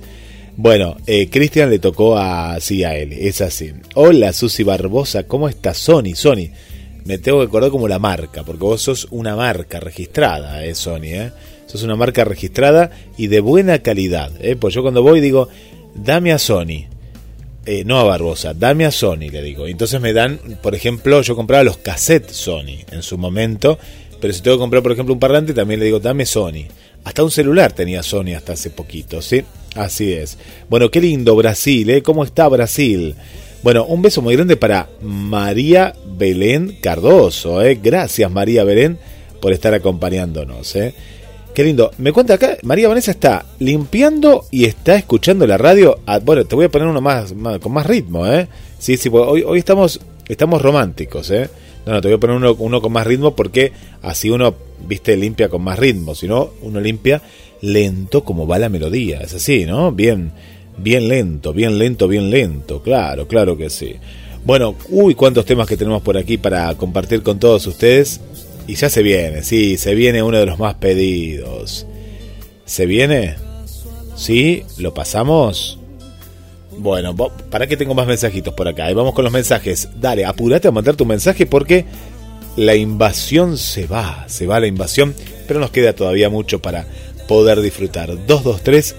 Bueno, 0.55 0.95
eh, 1.05 1.27
Cristian 1.29 1.69
le 1.69 1.79
tocó 1.79 2.17
a, 2.17 2.57
él, 2.57 3.11
es 3.11 3.41
así. 3.41 3.73
Hola 3.93 4.31
Susi 4.31 4.63
Barbosa, 4.63 5.23
¿cómo 5.23 5.49
estás? 5.49 5.77
Sony, 5.77 6.15
Sony. 6.15 6.49
Me 7.03 7.17
tengo 7.17 7.39
que 7.39 7.47
acordar 7.47 7.71
como 7.71 7.89
la 7.89 7.99
marca, 7.99 8.43
porque 8.43 8.63
vos 8.63 8.81
sos 8.81 9.07
una 9.11 9.35
marca 9.35 9.81
registrada, 9.81 10.63
eh, 10.63 10.73
Sony, 10.75 11.11
eh. 11.11 11.31
Sos 11.65 11.83
una 11.83 11.97
marca 11.97 12.23
registrada 12.23 12.91
y 13.17 13.27
de 13.27 13.41
buena 13.41 13.79
calidad, 13.79 14.31
eh. 14.39 14.55
Pues 14.55 14.73
yo 14.73 14.81
cuando 14.81 15.03
voy 15.03 15.19
digo, 15.19 15.49
dame 15.93 16.31
a 16.31 16.39
Sony. 16.39 16.87
Eh, 17.67 17.83
no 17.83 17.99
a 17.99 18.03
Barbosa, 18.03 18.53
dame 18.53 18.85
a 18.85 18.91
Sony, 18.91 19.31
le 19.31 19.41
digo. 19.41 19.67
Entonces 19.67 19.99
me 19.99 20.13
dan, 20.13 20.39
por 20.61 20.75
ejemplo, 20.75 21.21
yo 21.23 21.35
compraba 21.35 21.63
los 21.63 21.77
cassettes 21.77 22.35
Sony 22.35 22.85
en 22.91 23.01
su 23.01 23.17
momento, 23.17 23.79
pero 24.25 24.33
si 24.33 24.41
tengo 24.41 24.57
que 24.57 24.61
comprar, 24.61 24.81
por 24.81 24.91
ejemplo, 24.91 25.13
un 25.13 25.19
parlante, 25.19 25.53
también 25.53 25.79
le 25.79 25.85
digo, 25.85 25.99
dame 25.99 26.25
Sony. 26.25 26.65
Hasta 27.03 27.23
un 27.23 27.29
celular 27.29 27.73
tenía 27.73 28.01
Sony 28.01 28.33
hasta 28.35 28.53
hace 28.53 28.71
poquito, 28.71 29.21
¿sí? 29.21 29.43
Así 29.75 30.13
es. 30.13 30.39
Bueno, 30.67 30.89
qué 30.89 30.99
lindo 30.99 31.35
Brasil, 31.35 31.87
¿eh? 31.91 32.01
¿Cómo 32.01 32.23
está 32.23 32.47
Brasil? 32.47 33.13
Bueno, 33.61 33.85
un 33.85 34.01
beso 34.01 34.23
muy 34.23 34.35
grande 34.35 34.57
para 34.57 34.89
María 35.03 35.93
Belén 36.17 36.75
Cardoso, 36.81 37.61
¿eh? 37.61 37.79
Gracias 37.83 38.31
María 38.31 38.63
Belén 38.63 38.97
por 39.39 39.53
estar 39.53 39.75
acompañándonos, 39.75 40.75
¿eh? 40.75 40.95
Qué 41.53 41.63
lindo. 41.63 41.91
Me 41.99 42.11
cuenta 42.11 42.33
acá, 42.33 42.57
María 42.63 42.87
Vanessa 42.87 43.11
está 43.11 43.45
limpiando 43.59 44.45
y 44.49 44.65
está 44.65 44.95
escuchando 44.95 45.45
la 45.45 45.59
radio. 45.59 45.99
Ah, 46.07 46.17
bueno, 46.17 46.45
te 46.45 46.55
voy 46.55 46.65
a 46.65 46.69
poner 46.69 46.87
uno 46.87 46.99
más, 46.99 47.35
más- 47.35 47.59
con 47.59 47.73
más 47.73 47.85
ritmo, 47.85 48.25
¿eh? 48.25 48.47
Sí, 48.79 48.97
sí, 48.97 49.11
porque 49.11 49.29
hoy, 49.29 49.43
hoy 49.43 49.59
estamos, 49.59 49.99
estamos 50.27 50.63
románticos, 50.63 51.29
¿eh? 51.29 51.47
No, 51.85 51.93
no, 51.93 52.01
te 52.01 52.07
voy 52.07 52.17
a 52.17 52.19
poner 52.19 52.35
uno, 52.37 52.55
uno 52.57 52.81
con 52.81 52.91
más 52.91 53.05
ritmo 53.05 53.35
porque 53.35 53.71
así 54.01 54.29
uno, 54.29 54.55
viste, 54.87 55.15
limpia 55.15 55.49
con 55.49 55.61
más 55.61 55.77
ritmo. 55.77 56.15
Si 56.15 56.27
no, 56.27 56.51
uno 56.61 56.79
limpia 56.81 57.21
lento 57.61 58.23
como 58.23 58.47
va 58.47 58.59
la 58.59 58.69
melodía. 58.69 59.21
Es 59.21 59.33
así, 59.33 59.65
¿no? 59.65 59.91
Bien, 59.91 60.31
bien 60.77 61.07
lento, 61.07 61.53
bien 61.53 61.77
lento, 61.77 62.07
bien 62.07 62.29
lento. 62.29 62.81
Claro, 62.81 63.27
claro 63.27 63.57
que 63.57 63.69
sí. 63.69 63.95
Bueno, 64.43 64.75
uy, 64.89 65.15
cuántos 65.15 65.45
temas 65.45 65.67
que 65.67 65.77
tenemos 65.77 66.01
por 66.01 66.17
aquí 66.17 66.37
para 66.37 66.73
compartir 66.75 67.23
con 67.23 67.39
todos 67.39 67.65
ustedes. 67.67 68.21
Y 68.67 68.75
ya 68.75 68.89
se 68.89 69.03
viene, 69.03 69.43
sí, 69.43 69.77
se 69.77 69.93
viene 69.93 70.23
uno 70.23 70.39
de 70.39 70.45
los 70.47 70.57
más 70.57 70.75
pedidos. 70.75 71.85
¿Se 72.65 72.87
viene? 72.87 73.35
¿Sí? 74.15 74.63
¿Lo 74.79 74.93
pasamos? 74.93 75.79
Bueno, 76.77 77.15
para 77.15 77.67
que 77.67 77.77
tengo 77.77 77.93
más 77.93 78.07
mensajitos 78.07 78.53
por 78.53 78.67
acá. 78.67 78.89
Y 78.91 78.93
vamos 78.93 79.13
con 79.13 79.23
los 79.23 79.33
mensajes. 79.33 79.89
Dale, 79.99 80.25
apúrate 80.25 80.67
a 80.67 80.71
mandar 80.71 80.95
tu 80.95 81.05
mensaje 81.05 81.45
porque 81.45 81.85
la 82.55 82.75
invasión 82.75 83.57
se 83.57 83.87
va, 83.87 84.25
se 84.27 84.47
va 84.47 84.59
la 84.59 84.67
invasión, 84.67 85.13
pero 85.47 85.59
nos 85.59 85.71
queda 85.71 85.93
todavía 85.93 86.29
mucho 86.29 86.61
para 86.61 86.85
poder 87.27 87.61
disfrutar. 87.61 88.07
223 88.27 88.95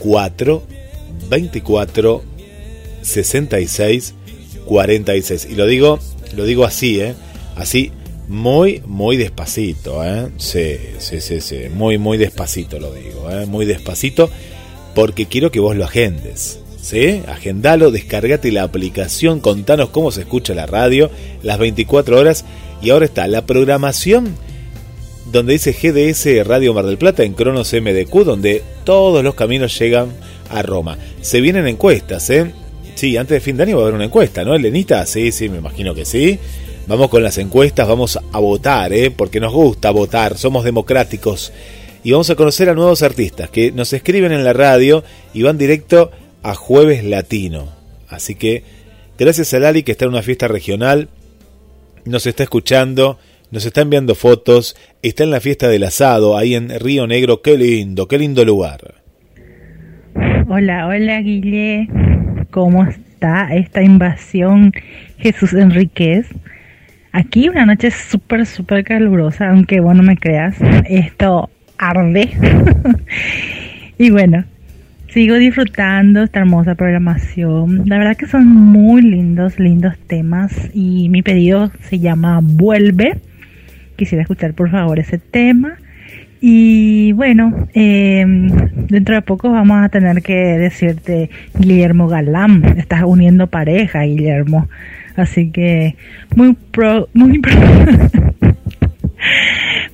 4 0.00 0.62
24 1.28 2.22
66 3.02 4.14
46. 4.66 5.48
Y 5.50 5.54
lo 5.54 5.66
digo, 5.66 5.98
lo 6.36 6.44
digo 6.44 6.64
así, 6.64 7.00
¿eh? 7.00 7.14
Así, 7.56 7.90
muy, 8.28 8.82
muy 8.86 9.16
despacito, 9.16 10.04
¿eh? 10.04 10.28
Sí, 10.36 10.76
sí, 10.98 11.20
sí, 11.20 11.40
sí. 11.40 11.62
Muy, 11.72 11.98
muy 11.98 12.18
despacito 12.18 12.78
lo 12.78 12.92
digo, 12.92 13.30
¿eh? 13.30 13.46
Muy 13.46 13.64
despacito, 13.64 14.30
porque 14.94 15.26
quiero 15.26 15.50
que 15.50 15.60
vos 15.60 15.74
lo 15.76 15.84
agendes. 15.84 16.60
¿Sí? 16.88 17.22
Agendalo, 17.28 17.90
descargate 17.90 18.50
la 18.50 18.62
aplicación, 18.62 19.40
contanos 19.40 19.90
cómo 19.90 20.10
se 20.10 20.22
escucha 20.22 20.54
la 20.54 20.64
radio, 20.64 21.10
las 21.42 21.58
24 21.58 22.18
horas. 22.18 22.46
Y 22.80 22.90
ahora 22.90 23.04
está 23.04 23.26
la 23.26 23.44
programación 23.44 24.34
donde 25.30 25.52
dice 25.52 25.72
GDS 25.72 26.46
Radio 26.46 26.72
Mar 26.72 26.86
del 26.86 26.96
Plata 26.96 27.24
en 27.24 27.34
Cronos 27.34 27.74
MDQ, 27.74 28.24
donde 28.24 28.62
todos 28.84 29.22
los 29.22 29.34
caminos 29.34 29.78
llegan 29.78 30.14
a 30.48 30.62
Roma. 30.62 30.96
Se 31.20 31.42
vienen 31.42 31.66
encuestas, 31.66 32.30
¿eh? 32.30 32.52
Sí, 32.94 33.18
antes 33.18 33.36
de 33.36 33.40
fin 33.40 33.58
de 33.58 33.64
año 33.64 33.76
va 33.76 33.82
a 33.82 33.84
haber 33.84 33.94
una 33.94 34.06
encuesta, 34.06 34.42
¿no, 34.42 34.54
Elenita? 34.54 35.04
Sí, 35.04 35.30
sí, 35.30 35.50
me 35.50 35.58
imagino 35.58 35.94
que 35.94 36.06
sí. 36.06 36.38
Vamos 36.86 37.10
con 37.10 37.22
las 37.22 37.36
encuestas, 37.36 37.86
vamos 37.86 38.18
a 38.32 38.38
votar, 38.38 38.94
¿eh? 38.94 39.10
Porque 39.10 39.40
nos 39.40 39.52
gusta 39.52 39.90
votar, 39.90 40.38
somos 40.38 40.64
democráticos. 40.64 41.52
Y 42.02 42.12
vamos 42.12 42.30
a 42.30 42.34
conocer 42.34 42.70
a 42.70 42.74
nuevos 42.74 43.02
artistas 43.02 43.50
que 43.50 43.72
nos 43.72 43.92
escriben 43.92 44.32
en 44.32 44.42
la 44.42 44.54
radio 44.54 45.04
y 45.34 45.42
van 45.42 45.58
directo 45.58 46.10
Jueves 46.54 47.04
Latino. 47.04 47.68
Así 48.08 48.34
que, 48.34 48.64
gracias 49.18 49.52
a 49.54 49.58
Lali 49.58 49.82
que 49.82 49.92
está 49.92 50.04
en 50.04 50.12
una 50.12 50.22
fiesta 50.22 50.48
regional, 50.48 51.08
nos 52.04 52.26
está 52.26 52.42
escuchando 52.42 53.18
nos 53.50 53.64
está 53.64 53.80
enviando 53.80 54.14
fotos, 54.14 54.76
está 55.02 55.24
en 55.24 55.30
la 55.30 55.40
fiesta 55.40 55.68
del 55.68 55.84
asado, 55.84 56.36
ahí 56.36 56.54
en 56.54 56.68
Río 56.78 57.06
Negro, 57.06 57.40
qué 57.40 57.56
lindo, 57.56 58.06
qué 58.06 58.18
lindo 58.18 58.44
lugar. 58.44 58.94
Hola, 60.48 60.86
hola 60.86 61.20
Guille, 61.20 61.88
¿cómo 62.50 62.84
está 62.84 63.54
esta 63.54 63.82
invasión 63.82 64.72
Jesús 65.18 65.54
Enríquez? 65.54 66.26
Aquí 67.12 67.48
una 67.48 67.64
noche 67.64 67.90
súper, 67.90 68.44
súper 68.44 68.84
calurosa, 68.84 69.48
aunque 69.48 69.80
vos 69.80 69.96
no 69.96 70.02
me 70.02 70.16
creas, 70.16 70.56
esto 70.88 71.48
arde. 71.78 72.30
y 73.98 74.10
bueno, 74.10 74.44
sigo 75.08 75.34
disfrutando 75.36 76.22
esta 76.22 76.40
hermosa 76.40 76.74
programación. 76.74 77.82
La 77.86 77.98
verdad 77.98 78.16
que 78.16 78.26
son 78.26 78.46
muy 78.46 79.02
lindos, 79.02 79.58
lindos 79.58 79.98
temas 80.06 80.52
y 80.74 81.08
mi 81.08 81.22
pedido 81.22 81.70
se 81.80 81.98
llama 81.98 82.40
Vuelve 82.42 83.20
quisiera 83.98 84.22
escuchar 84.22 84.54
por 84.54 84.70
favor 84.70 84.98
ese 84.98 85.18
tema. 85.18 85.76
Y 86.40 87.12
bueno, 87.12 87.68
em, 87.74 88.48
dentro 88.86 89.16
de 89.16 89.22
poco 89.22 89.50
vamos 89.50 89.84
a 89.84 89.88
tener 89.88 90.22
que 90.22 90.34
decirte 90.34 91.30
Guillermo 91.58 92.06
Galán, 92.06 92.78
estás 92.78 93.02
uniendo 93.04 93.48
pareja, 93.48 94.02
Guillermo. 94.02 94.68
Así 95.16 95.50
que 95.50 95.96
muy 96.36 96.56
pro, 96.70 97.08
muy 97.12 97.42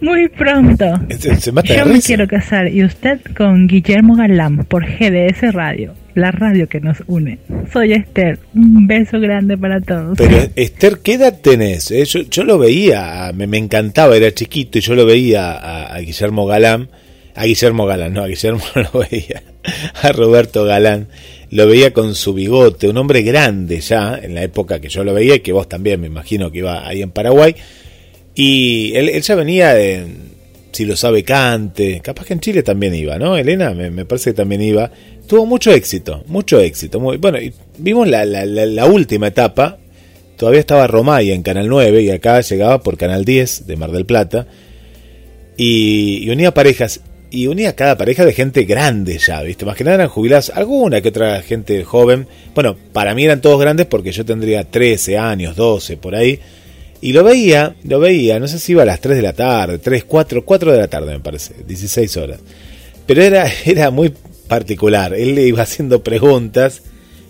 muy 0.05 0.28
pronto. 0.28 0.84
Yo 1.64 1.86
me 1.86 2.00
quiero 2.00 2.28
casar 2.28 2.68
y 2.68 2.84
usted 2.84 3.20
con 3.36 3.66
Guillermo 3.66 4.14
Galán 4.14 4.64
por 4.64 4.84
GDS 4.84 5.52
Radio 5.52 5.94
la 6.14 6.30
radio 6.30 6.68
que 6.68 6.80
nos 6.80 6.98
une. 7.07 7.38
Soy 7.72 7.92
Esther, 7.92 8.38
un 8.55 8.86
beso 8.86 9.18
grande 9.18 9.59
para 9.59 9.80
todos. 9.80 10.16
Pero 10.16 10.48
Esther, 10.55 10.98
¿qué 11.02 11.14
edad 11.14 11.40
tenés? 11.40 11.90
Eh, 11.90 12.05
yo, 12.05 12.44
lo 12.44 12.59
veía, 12.59 13.32
me, 13.34 13.46
me, 13.46 13.59
encantaba, 13.59 14.16
era 14.16 14.32
chiquito 14.32 14.78
y 14.78 14.80
yo 14.80 14.94
lo 14.94 15.07
veía 15.07 15.52
a, 15.52 15.98
Guillermo 15.98 16.46
Galán, 16.46 16.88
a 17.34 17.44
Guillermo 17.44 17.86
Galán, 17.86 18.14
no, 18.14 18.22
a 18.22 18.28
Guillermo 18.28 18.62
lo 18.74 19.00
veía, 19.00 19.42
a 20.02 20.12
Roberto 20.12 20.64
Galán, 20.64 21.09
lo 21.50 21.66
veía 21.66 21.92
con 21.92 22.14
su 22.14 22.32
bigote, 22.32 22.88
un 22.88 22.96
hombre 22.96 23.22
grande 23.22 23.80
ya, 23.80 24.18
en 24.22 24.34
la 24.34 24.42
época 24.42 24.80
que 24.80 24.88
yo 24.88 25.02
lo 25.02 25.14
veía 25.14 25.36
y 25.36 25.40
que 25.40 25.52
vos 25.52 25.68
también 25.68 26.00
me 26.00 26.07
imagino 26.07 26.50
que 26.50 26.59
iba 26.59 26.86
ahí 26.86 27.02
en 27.02 27.11
Paraguay, 27.11 27.57
y 28.35 28.93
él, 28.95 29.09
él 29.09 29.22
ya 29.22 29.35
venía 29.35 29.76
si 30.72 30.85
lo 30.85 30.97
sabe, 30.97 31.22
cante, 31.22 32.01
capaz 32.03 32.26
que 32.26 32.32
en 32.32 32.41
Chile 32.41 32.64
también 32.64 32.95
iba, 32.95 33.16
¿no? 33.16 33.37
Elena, 33.37 33.72
me, 33.74 33.91
me 33.91 34.05
parece 34.05 34.30
que 34.30 34.39
también 34.39 34.61
iba 34.61 34.91
tuvo 35.26 35.47
mucho 35.47 35.72
éxito, 35.72 36.22
mucho 36.26 36.61
éxito. 36.61 37.01
Muy, 37.01 37.16
bueno, 37.16 37.39
vimos 37.78 38.09
la, 38.09 38.24
la, 38.24 38.45
la, 38.45 38.87
última 38.87 39.28
etapa, 39.28 39.78
todavía 40.37 40.61
estaba 40.61 40.87
Romaya 40.87 41.35
en 41.35 41.43
Canal 41.43 41.68
9 41.68 42.03
y 42.03 42.11
acá 42.11 42.41
llegaba 42.41 42.82
por 42.82 42.97
Canal 42.97 43.24
10 43.24 43.66
de 43.66 43.76
Mar 43.76 43.91
del 43.91 44.07
Plata 44.07 44.47
y, 45.57 46.28
unía 46.30 46.53
parejas 46.53 47.01
y 47.30 47.49
unía 47.49 47.74
cada 47.74 47.97
pareja 47.97 48.24
de 48.24 48.32
gente 48.32 48.64
grande 48.64 49.18
ya, 49.18 49.43
¿viste? 49.43 49.64
Más 49.64 49.76
que 49.76 49.82
nada 49.82 49.97
eran 49.97 50.09
jubilados, 50.09 50.51
alguna 50.55 51.01
que 51.01 51.09
otra 51.09 51.43
gente 51.43 51.82
joven. 51.82 52.28
Bueno, 52.55 52.76
para 52.93 53.12
mí 53.14 53.24
eran 53.24 53.41
todos 53.41 53.61
grandes 53.61 53.87
porque 53.87 54.12
yo 54.12 54.24
tendría 54.24 54.64
13 54.64 55.18
años, 55.18 55.57
12 55.57 55.97
por 55.97 56.14
ahí. 56.14 56.39
Y 57.05 57.12
lo 57.12 57.22
veía, 57.22 57.76
lo 57.84 58.00
veía, 58.00 58.40
no 58.40 58.48
sé 58.48 58.59
si 58.59 58.72
iba 58.72 58.80
a 58.80 58.86
las 58.86 58.98
3 58.98 59.18
de 59.18 59.22
la 59.22 59.34
tarde, 59.34 59.76
3, 59.76 60.05
4, 60.05 60.42
4 60.42 60.72
de 60.72 60.78
la 60.78 60.88
tarde 60.88 61.12
me 61.12 61.20
parece, 61.20 61.52
16 61.68 62.16
horas. 62.16 62.40
Pero 63.05 63.20
era, 63.20 63.46
era 63.66 63.90
muy 63.90 64.11
particular. 64.48 65.12
Él 65.12 65.34
le 65.34 65.42
iba 65.42 65.62
haciendo 65.62 66.02
preguntas 66.02 66.80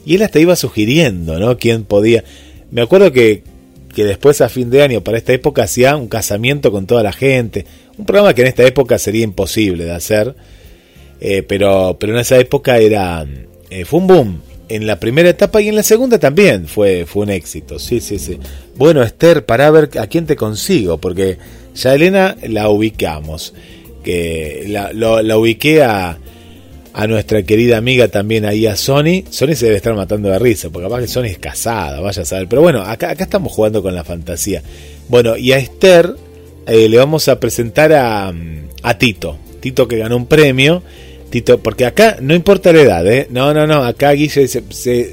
y 0.06 0.14
él 0.14 0.22
hasta 0.22 0.38
iba 0.38 0.54
sugiriendo, 0.54 1.40
¿no? 1.40 1.58
Quién 1.58 1.82
podía. 1.82 2.22
Me 2.70 2.82
acuerdo 2.82 3.10
que, 3.10 3.42
que 3.92 4.04
después 4.04 4.40
a 4.42 4.48
fin 4.48 4.70
de 4.70 4.80
año, 4.80 5.00
para 5.00 5.18
esta 5.18 5.32
época, 5.32 5.64
hacía 5.64 5.96
un 5.96 6.06
casamiento 6.06 6.70
con 6.70 6.86
toda 6.86 7.02
la 7.02 7.12
gente. 7.12 7.66
Un 7.98 8.06
programa 8.06 8.32
que 8.32 8.42
en 8.42 8.46
esta 8.46 8.62
época 8.62 8.96
sería 9.00 9.24
imposible 9.24 9.86
de 9.86 9.92
hacer. 9.92 10.36
Eh, 11.20 11.42
pero, 11.42 11.96
pero 11.98 12.12
en 12.12 12.20
esa 12.20 12.38
época 12.38 12.78
era. 12.78 13.26
Eh, 13.70 13.84
fue 13.84 13.98
un 13.98 14.06
boom. 14.06 14.40
En 14.68 14.86
la 14.86 14.98
primera 14.98 15.28
etapa 15.28 15.60
y 15.60 15.68
en 15.68 15.76
la 15.76 15.82
segunda 15.82 16.18
también 16.18 16.66
fue, 16.66 17.04
fue 17.06 17.24
un 17.24 17.30
éxito. 17.30 17.78
Sí, 17.78 18.00
sí, 18.00 18.18
sí. 18.18 18.38
Bueno, 18.76 19.02
Esther, 19.02 19.44
para 19.44 19.70
ver 19.70 19.90
a 19.98 20.06
quién 20.06 20.26
te 20.26 20.36
consigo, 20.36 20.98
porque 20.98 21.38
ya 21.74 21.94
Elena 21.94 22.36
la 22.48 22.68
ubicamos. 22.70 23.54
Que 24.02 24.64
la, 24.68 24.92
la 24.92 25.38
ubiqué 25.38 25.82
a, 25.82 26.18
a 26.92 27.06
nuestra 27.06 27.42
querida 27.42 27.76
amiga 27.76 28.08
también 28.08 28.44
ahí 28.44 28.66
a 28.66 28.76
Sony. 28.76 29.24
Sony 29.30 29.54
se 29.54 29.66
debe 29.66 29.76
estar 29.76 29.94
matando 29.94 30.28
de 30.28 30.38
risa, 30.38 30.70
porque 30.70 30.88
capaz 30.88 31.00
que 31.00 31.08
Sony 31.08 31.24
es 31.24 31.38
casada, 31.38 32.00
vaya 32.00 32.22
a 32.22 32.24
saber. 32.24 32.46
Pero 32.48 32.62
bueno, 32.62 32.82
acá, 32.82 33.10
acá 33.10 33.24
estamos 33.24 33.52
jugando 33.52 33.82
con 33.82 33.94
la 33.94 34.04
fantasía. 34.04 34.62
Bueno, 35.08 35.36
y 35.36 35.52
a 35.52 35.58
Esther 35.58 36.14
eh, 36.66 36.88
le 36.88 36.96
vamos 36.96 37.28
a 37.28 37.40
presentar 37.40 37.92
a, 37.92 38.32
a 38.82 38.98
Tito. 38.98 39.38
Tito 39.60 39.88
que 39.88 39.98
ganó 39.98 40.16
un 40.16 40.26
premio. 40.26 40.82
Tito, 41.34 41.58
porque 41.58 41.84
acá 41.84 42.18
no 42.20 42.32
importa 42.32 42.72
la 42.72 42.82
edad, 42.82 43.12
¿eh? 43.12 43.26
No, 43.28 43.52
no, 43.52 43.66
no. 43.66 43.82
Acá 43.82 44.12
Guille 44.12 44.42
dice, 44.42 44.62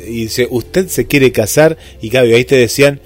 dice 0.05 0.47
usted 0.51 0.87
se 0.87 1.07
quiere 1.07 1.31
casar. 1.31 1.77
Y 1.99 2.11
claro, 2.11 2.27
ahí 2.27 2.45
te 2.45 2.57
decían, 2.57 3.01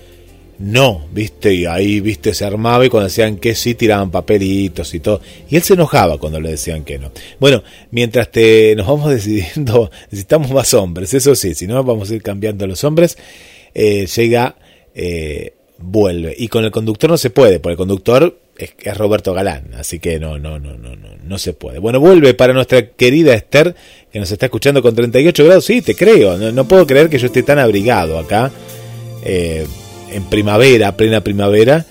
no, 0.59 1.07
viste, 1.13 1.53
y 1.53 1.65
ahí, 1.65 2.01
viste, 2.01 2.33
se 2.33 2.43
armaba 2.43 2.85
y 2.85 2.89
cuando 2.89 3.07
decían 3.07 3.37
que 3.37 3.55
sí, 3.55 3.73
tiraban 3.73 4.11
papelitos 4.11 4.93
y 4.93 4.99
todo. 4.99 5.21
Y 5.49 5.55
él 5.55 5.61
se 5.61 5.75
enojaba 5.75 6.17
cuando 6.17 6.41
le 6.41 6.49
decían 6.49 6.83
que 6.83 6.99
no. 6.99 7.13
Bueno, 7.39 7.63
mientras 7.89 8.29
te, 8.31 8.75
nos 8.75 8.85
vamos 8.85 9.09
decidiendo, 9.13 9.89
necesitamos 10.11 10.51
más 10.51 10.73
hombres, 10.73 11.13
eso 11.13 11.35
sí, 11.35 11.55
si 11.55 11.67
no 11.67 11.81
vamos 11.85 12.11
a 12.11 12.15
ir 12.15 12.21
cambiando 12.21 12.67
los 12.67 12.83
hombres, 12.83 13.17
eh, 13.73 14.07
llega, 14.13 14.57
eh, 14.93 15.53
vuelve. 15.77 16.35
Y 16.37 16.49
con 16.49 16.65
el 16.65 16.71
conductor 16.71 17.09
no 17.09 17.17
se 17.17 17.29
puede, 17.29 17.61
porque 17.61 17.71
el 17.71 17.77
conductor 17.77 18.37
es, 18.57 18.73
es, 18.79 18.97
Roberto 18.97 19.33
Galán, 19.33 19.71
así 19.77 19.99
que 19.99 20.19
no, 20.19 20.37
no, 20.39 20.59
no, 20.59 20.77
no, 20.77 20.95
no, 20.95 21.09
no 21.23 21.37
se 21.37 21.53
puede. 21.53 21.79
Bueno, 21.79 21.99
vuelve 21.99 22.33
para 22.33 22.53
nuestra 22.53 22.87
querida 22.89 23.33
Esther, 23.33 23.75
que 24.11 24.19
nos 24.19 24.31
está 24.31 24.45
escuchando 24.47 24.81
con 24.81 24.95
38 24.95 25.45
grados, 25.45 25.65
sí, 25.65 25.81
te 25.81 25.95
creo, 25.95 26.37
no, 26.37 26.51
no 26.51 26.67
puedo 26.67 26.85
creer 26.87 27.09
que 27.09 27.17
yo 27.17 27.27
esté 27.27 27.43
tan 27.43 27.59
abrigado 27.59 28.17
acá. 28.19 28.51
Eh, 29.23 29.65
en 30.11 30.23
primavera, 30.25 30.95
plena 30.95 31.21
primavera. 31.21 31.85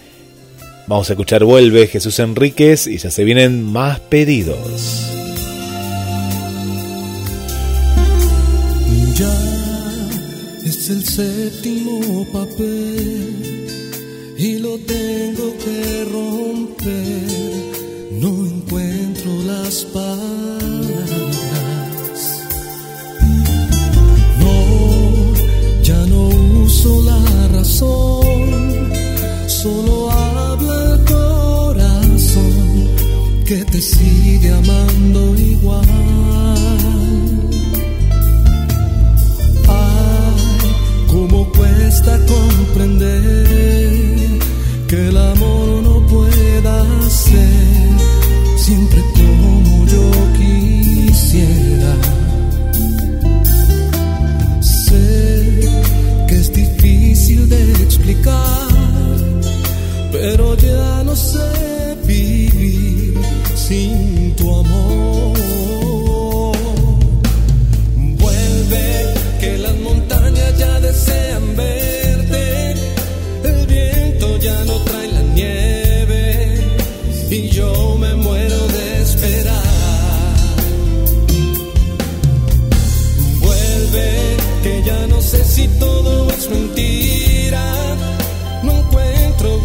Vamos 0.87 1.09
a 1.11 1.15
escuchar 1.15 1.45
Vuelve 1.45 1.87
Jesús 1.87 2.19
Enríquez 2.19 2.87
y 2.87 2.99
ya 2.99 3.11
se 3.11 3.25
vienen 3.25 3.63
más 3.63 4.01
pedidos. 4.01 5.11
Ya 9.15 9.35
es 10.65 10.91
el 10.91 11.05
séptimo 11.05 12.27
papel 12.33 13.54
y 14.37 14.59
lo 14.59 14.79
tengo 14.79 15.57
que 15.65 16.05
romper. 16.11 17.65
No 18.21 18.47
encuentro 18.47 19.31
las 19.47 19.85
palabras. 19.85 21.33
No, 24.41 25.83
ya 25.83 26.07
no 26.07 26.29
uso 26.65 27.03
la 27.03 27.65
solo 29.47 30.11
habla 30.11 30.95
el 30.95 31.05
corazón 31.05 32.55
que 33.47 33.65
te 33.65 33.81
sigue 33.81 34.51
amando 34.53 35.35
igual. 35.37 35.87
Ay, 39.69 40.69
cómo 41.11 41.51
cuesta 41.53 42.19
comprender 42.27 43.84
que 44.89 45.09
el 45.09 45.17
amor 45.17 45.83
no 45.83 46.07
pueda 46.07 47.09
ser 47.09 47.49
siempre 48.57 49.01
como 49.17 49.87
yo 49.87 50.11
quisiera. 50.39 52.15
de 57.47 57.73
explicar, 57.83 58.69
pero 60.13 60.57
ya 60.57 61.03
no 61.05 61.15
sé 61.17 61.97
vivir 62.07 63.15
sin 63.55 64.35
tu 64.37 64.55
amor. 64.61 64.94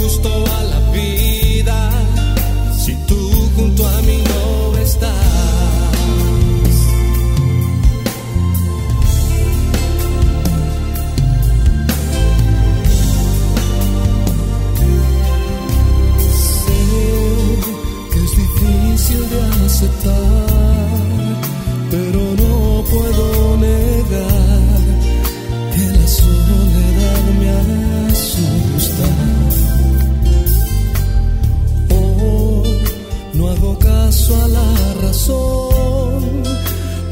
justo 0.09 0.38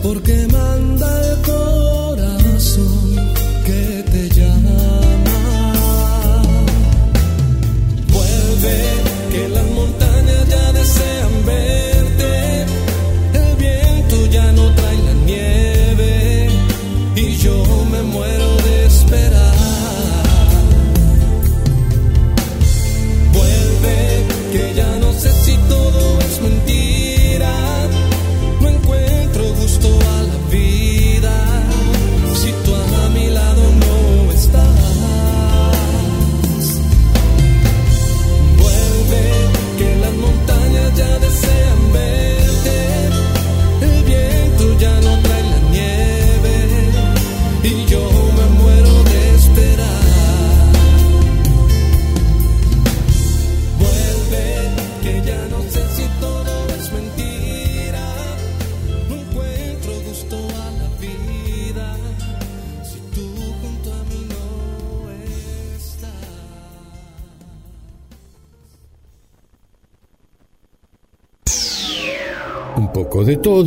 porque 0.07 0.46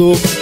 tudo. 0.00 0.39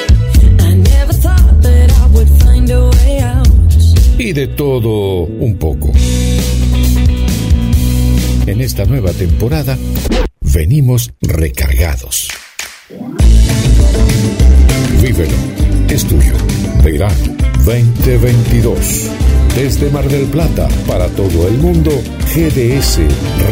Mar 19.90 20.08
del 20.08 20.26
Plata 20.26 20.68
para 20.86 21.08
todo 21.08 21.48
el 21.48 21.58
mundo, 21.58 21.90
GDS 22.34 22.98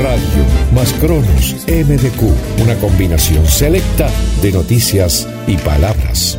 Radio 0.02 0.44
más 0.74 0.92
Cronos 0.94 1.56
MDQ, 1.66 2.62
una 2.62 2.74
combinación 2.76 3.46
selecta 3.46 4.10
de 4.42 4.52
noticias 4.52 5.26
y 5.46 5.56
palabras. 5.56 6.38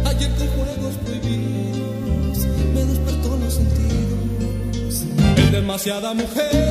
demasiada 5.78 6.14
mujer. 6.14 6.67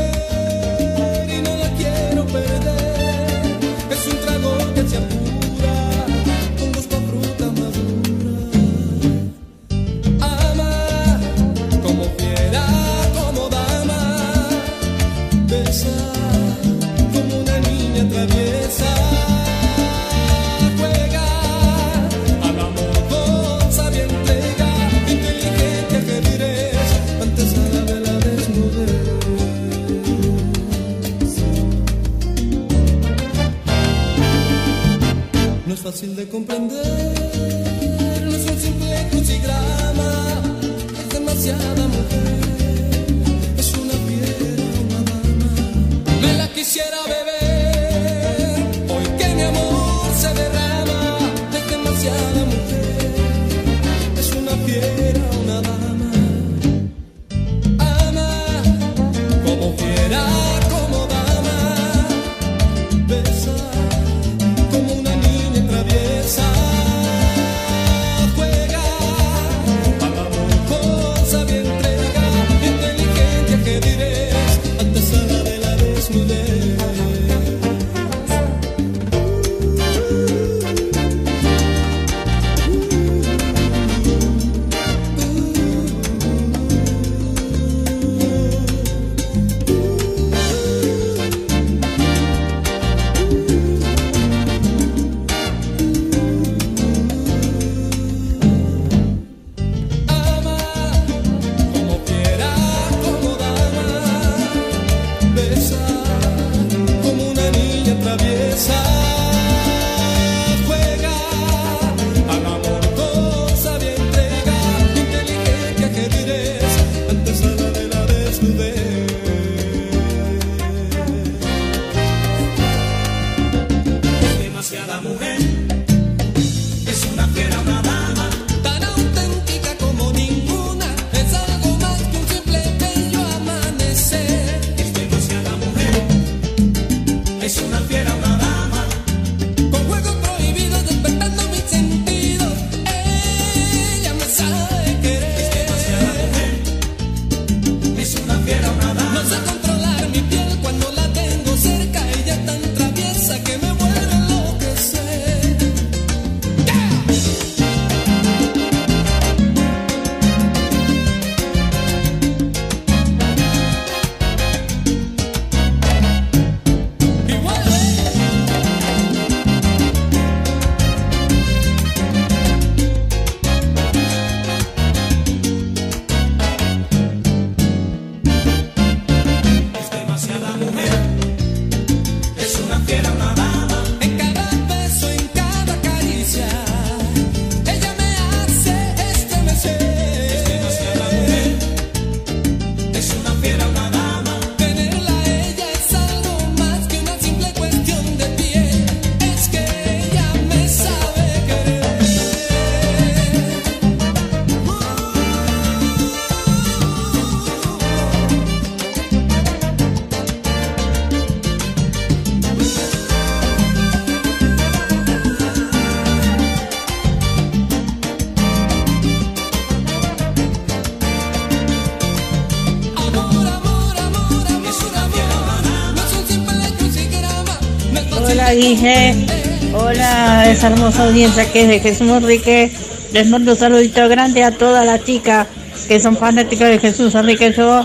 Esa 230.57 230.69
hermosa 230.69 231.05
audiencia 231.05 231.53
que 231.53 231.63
es 231.63 231.69
de 231.69 231.81
Jesús 231.81 232.09
Enrique. 232.09 232.73
Les 233.13 233.29
mando 233.29 233.53
un 233.53 233.59
saludito 233.59 234.09
grande 234.09 234.43
a 234.43 234.53
todas 234.53 234.87
las 234.87 235.05
chicas 235.05 235.47
que 235.87 236.01
son 236.01 236.17
fanáticas 236.17 236.71
de 236.71 236.79
Jesús 236.79 237.15
Enrique. 237.15 237.53
Yo 237.55 237.85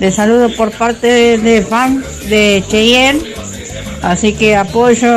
les 0.00 0.14
saludo 0.14 0.48
por 0.56 0.70
parte 0.70 1.06
de, 1.06 1.38
de 1.38 1.62
fans 1.62 2.02
de 2.30 2.64
Cheyenne. 2.70 3.20
Así 4.00 4.32
que 4.32 4.56
apoyo 4.56 5.12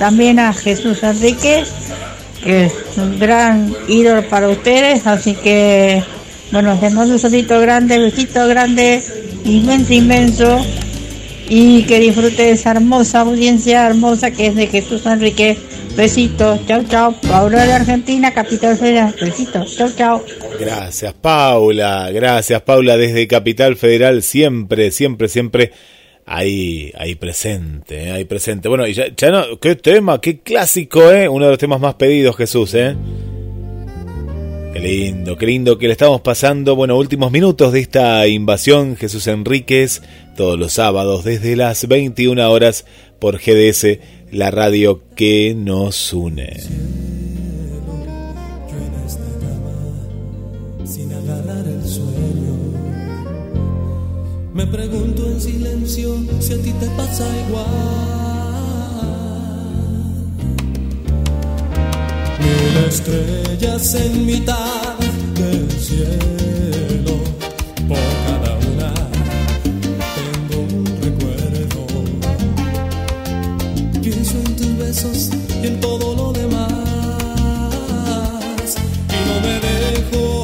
también 0.00 0.40
a 0.40 0.52
Jesús 0.52 1.00
Enrique, 1.04 1.62
que 2.42 2.64
es 2.64 2.72
un 2.96 3.20
gran 3.20 3.72
ídolo 3.86 4.28
para 4.28 4.48
ustedes. 4.48 5.06
Así 5.06 5.34
que, 5.34 6.02
bueno, 6.50 6.76
les 6.82 6.92
mando 6.92 7.14
un 7.14 7.20
saludito 7.20 7.60
grande, 7.60 8.00
besito 8.00 8.48
grande, 8.48 9.00
inmenso, 9.44 9.92
inmenso 9.92 10.66
y 11.48 11.82
que 11.84 12.00
disfrute 12.00 12.42
de 12.42 12.50
esa 12.52 12.72
hermosa 12.72 13.20
audiencia 13.20 13.86
hermosa 13.86 14.30
que 14.30 14.46
es 14.46 14.54
de 14.54 14.66
Jesús 14.66 15.06
Enrique. 15.06 15.56
Besitos, 15.96 16.66
chau 16.66 16.82
chau. 16.84 17.14
Paula 17.20 17.66
de 17.66 17.72
Argentina, 17.74 18.32
Capital 18.32 18.76
Federal. 18.76 19.14
Besitos, 19.20 19.76
chau 19.76 19.90
chau. 19.94 20.24
Gracias, 20.58 21.12
Paula. 21.14 22.10
Gracias, 22.10 22.62
Paula, 22.62 22.96
desde 22.96 23.26
Capital 23.26 23.76
Federal. 23.76 24.22
Siempre, 24.22 24.90
siempre, 24.90 25.28
siempre 25.28 25.72
ahí, 26.24 26.92
ahí 26.96 27.14
presente, 27.14 28.04
eh, 28.04 28.10
ahí 28.12 28.24
presente. 28.24 28.68
Bueno, 28.68 28.86
y 28.86 28.94
ya, 28.94 29.06
ya 29.14 29.30
no, 29.30 29.58
qué 29.60 29.76
tema, 29.76 30.20
qué 30.20 30.40
clásico, 30.40 31.10
¿eh? 31.12 31.28
Uno 31.28 31.44
de 31.44 31.50
los 31.50 31.58
temas 31.58 31.80
más 31.80 31.94
pedidos, 31.94 32.36
Jesús, 32.36 32.74
¿eh? 32.74 32.96
Qué 34.72 34.80
lindo, 34.80 35.36
qué 35.36 35.46
lindo 35.46 35.76
que 35.76 35.86
le 35.86 35.92
estamos 35.92 36.22
pasando. 36.22 36.74
Bueno, 36.74 36.96
últimos 36.96 37.30
minutos 37.30 37.74
de 37.74 37.80
esta 37.80 38.26
invasión, 38.26 38.96
Jesús 38.96 39.26
Enríquez, 39.26 40.00
todos 40.34 40.58
los 40.58 40.72
sábados 40.72 41.24
desde 41.24 41.56
las 41.56 41.86
21 41.86 42.50
horas 42.50 42.86
por 43.18 43.38
GDS, 43.38 43.98
la 44.30 44.50
radio 44.50 45.02
que 45.14 45.54
nos 45.54 46.14
une. 46.14 46.58
sin 50.84 51.12
agarrar 51.12 51.66
el 51.66 51.86
sueño. 51.86 52.54
Me 54.54 54.66
pregunto 54.66 55.26
en 55.26 55.40
silencio 55.40 56.16
si 56.40 56.54
a 56.54 56.56
ti 56.56 56.72
te 56.72 56.86
pasa 56.96 57.24
igual. 57.46 58.31
Mil 62.42 62.76
estrellas 62.88 63.94
en 63.94 64.26
mitad 64.26 64.98
del 65.34 65.70
cielo, 65.70 67.14
por 67.88 67.98
cada 68.26 68.50
una 68.70 68.92
tengo 70.16 70.56
un 70.62 70.84
recuerdo. 71.02 71.82
Pienso 74.02 74.34
en 74.38 74.56
tus 74.56 74.76
besos 74.76 75.30
y 75.62 75.66
en 75.68 75.80
todo 75.80 76.14
lo 76.16 76.32
demás. 76.32 76.72
Y 79.08 79.18
no 79.28 79.34
me 79.40 79.54
dejo 79.60 80.41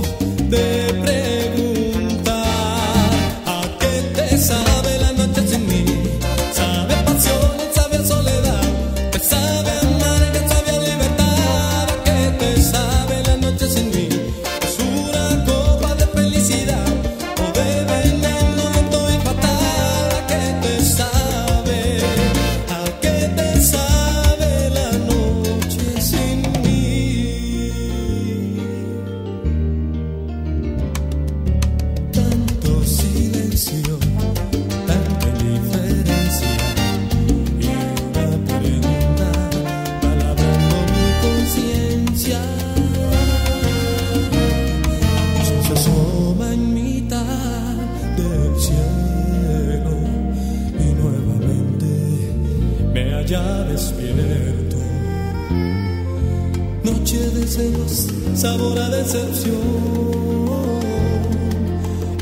sabor 58.38 58.78
a 58.78 58.88
decepción 58.88 59.56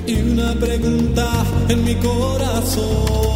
y 0.07 0.15
una 0.15 0.55
pregunta 0.55 1.29
en 1.69 1.85
mi 1.85 1.95
corazón. 1.97 3.36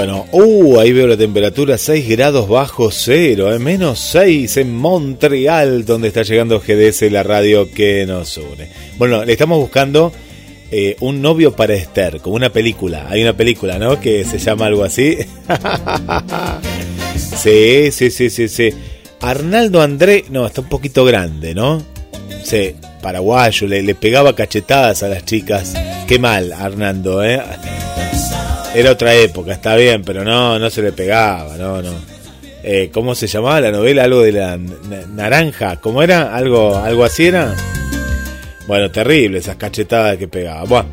Bueno, 0.00 0.24
uh, 0.32 0.80
ahí 0.80 0.94
veo 0.94 1.06
la 1.06 1.18
temperatura 1.18 1.76
6 1.76 2.08
grados 2.08 2.48
bajo 2.48 2.90
cero, 2.90 3.52
eh, 3.52 3.58
menos 3.58 3.98
6 3.98 4.56
en 4.56 4.74
Montreal, 4.74 5.84
donde 5.84 6.08
está 6.08 6.22
llegando 6.22 6.58
GDS, 6.58 7.02
la 7.12 7.22
radio 7.22 7.70
que 7.70 8.06
nos 8.06 8.34
une. 8.38 8.70
Bueno, 8.96 9.26
le 9.26 9.32
estamos 9.34 9.58
buscando 9.58 10.10
eh, 10.70 10.96
un 11.00 11.20
novio 11.20 11.54
para 11.54 11.74
Esther, 11.74 12.22
como 12.22 12.36
una 12.36 12.50
película. 12.50 13.08
Hay 13.10 13.20
una 13.20 13.36
película, 13.36 13.78
¿no? 13.78 14.00
Que 14.00 14.24
se 14.24 14.38
llama 14.38 14.64
algo 14.64 14.84
así. 14.84 15.18
sí, 17.36 17.92
sí, 17.92 18.10
sí, 18.10 18.30
sí, 18.30 18.48
sí. 18.48 18.70
Arnaldo 19.20 19.82
André, 19.82 20.24
no, 20.30 20.46
está 20.46 20.62
un 20.62 20.70
poquito 20.70 21.04
grande, 21.04 21.54
¿no? 21.54 21.82
Sí, 22.42 22.74
paraguayo, 23.02 23.66
le, 23.66 23.82
le 23.82 23.94
pegaba 23.94 24.34
cachetadas 24.34 25.02
a 25.02 25.08
las 25.08 25.26
chicas. 25.26 25.74
Qué 26.06 26.18
mal, 26.18 26.54
Arnaldo, 26.54 27.22
¿eh? 27.22 27.38
Era 28.74 28.92
otra 28.92 29.14
época, 29.14 29.52
está 29.52 29.74
bien, 29.74 30.02
pero 30.04 30.24
no, 30.24 30.58
no 30.58 30.70
se 30.70 30.80
le 30.82 30.92
pegaba, 30.92 31.56
no, 31.56 31.82
no. 31.82 31.92
Eh, 32.62 32.90
¿Cómo 32.92 33.14
se 33.14 33.26
llamaba 33.26 33.60
la 33.60 33.72
novela? 33.72 34.04
Algo 34.04 34.20
de 34.22 34.32
la 34.32 34.56
na- 34.56 35.06
naranja, 35.12 35.76
¿cómo 35.80 36.02
era? 36.02 36.34
¿Algo, 36.34 36.76
algo 36.76 37.04
así 37.04 37.26
era? 37.26 37.54
Bueno, 38.68 38.90
terrible 38.90 39.38
esas 39.38 39.56
cachetadas 39.56 40.16
que 40.18 40.28
pegaba. 40.28 40.64
Bueno. 40.64 40.88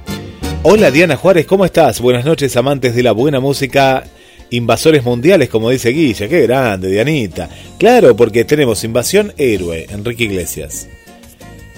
Hola 0.63 0.89
Diana 0.89 1.15
Juárez, 1.17 1.45
¿cómo 1.45 1.65
estás? 1.65 2.01
Buenas 2.01 2.25
noches, 2.25 2.57
amantes 2.57 2.95
de 2.95 3.03
la 3.03 3.11
buena 3.11 3.39
música, 3.39 4.03
invasores 4.49 5.03
mundiales, 5.03 5.49
como 5.49 5.69
dice 5.69 5.89
Guilla. 5.89 6.27
Qué 6.27 6.41
grande, 6.41 6.89
Dianita. 6.89 7.47
Claro, 7.77 8.15
porque 8.15 8.43
tenemos 8.43 8.83
Invasión 8.83 9.33
Héroe, 9.37 9.85
Enrique 9.91 10.23
Iglesias. 10.23 10.87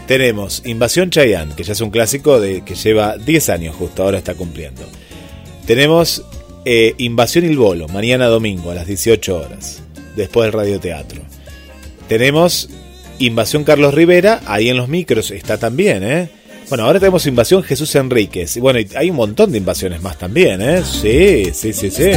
Tenemos 0.07 0.63
Invasión 0.65 1.09
Chayanne, 1.09 1.53
que 1.55 1.63
ya 1.63 1.73
es 1.73 1.81
un 1.81 1.89
clásico 1.91 2.39
de 2.39 2.61
que 2.63 2.73
lleva 2.75 3.17
10 3.17 3.49
años 3.49 3.75
justo, 3.75 4.03
ahora 4.03 4.17
está 4.19 4.33
cumpliendo. 4.33 4.83
Tenemos 5.69 6.23
eh, 6.65 6.95
Invasión 6.97 7.45
Il 7.45 7.55
Bolo, 7.55 7.87
mañana 7.89 8.25
domingo 8.25 8.71
a 8.71 8.73
las 8.73 8.87
18 8.87 9.37
horas, 9.37 9.83
después 10.15 10.47
del 10.47 10.53
radioteatro. 10.53 11.21
Tenemos 12.07 12.71
Invasión 13.19 13.63
Carlos 13.63 13.93
Rivera, 13.93 14.41
ahí 14.47 14.69
en 14.69 14.77
los 14.77 14.89
micros 14.89 15.29
está 15.29 15.59
también, 15.59 16.03
¿eh? 16.03 16.29
Bueno, 16.69 16.85
ahora 16.85 16.99
tenemos 16.99 17.27
Invasión 17.27 17.61
Jesús 17.61 17.93
Enríquez. 17.93 18.57
Bueno, 18.57 18.79
hay 18.95 19.11
un 19.11 19.15
montón 19.15 19.51
de 19.51 19.59
invasiones 19.59 20.01
más 20.01 20.17
también, 20.17 20.59
¿eh? 20.59 20.81
Sí, 20.83 21.51
sí, 21.53 21.71
sí, 21.71 21.91
sí. 21.91 22.13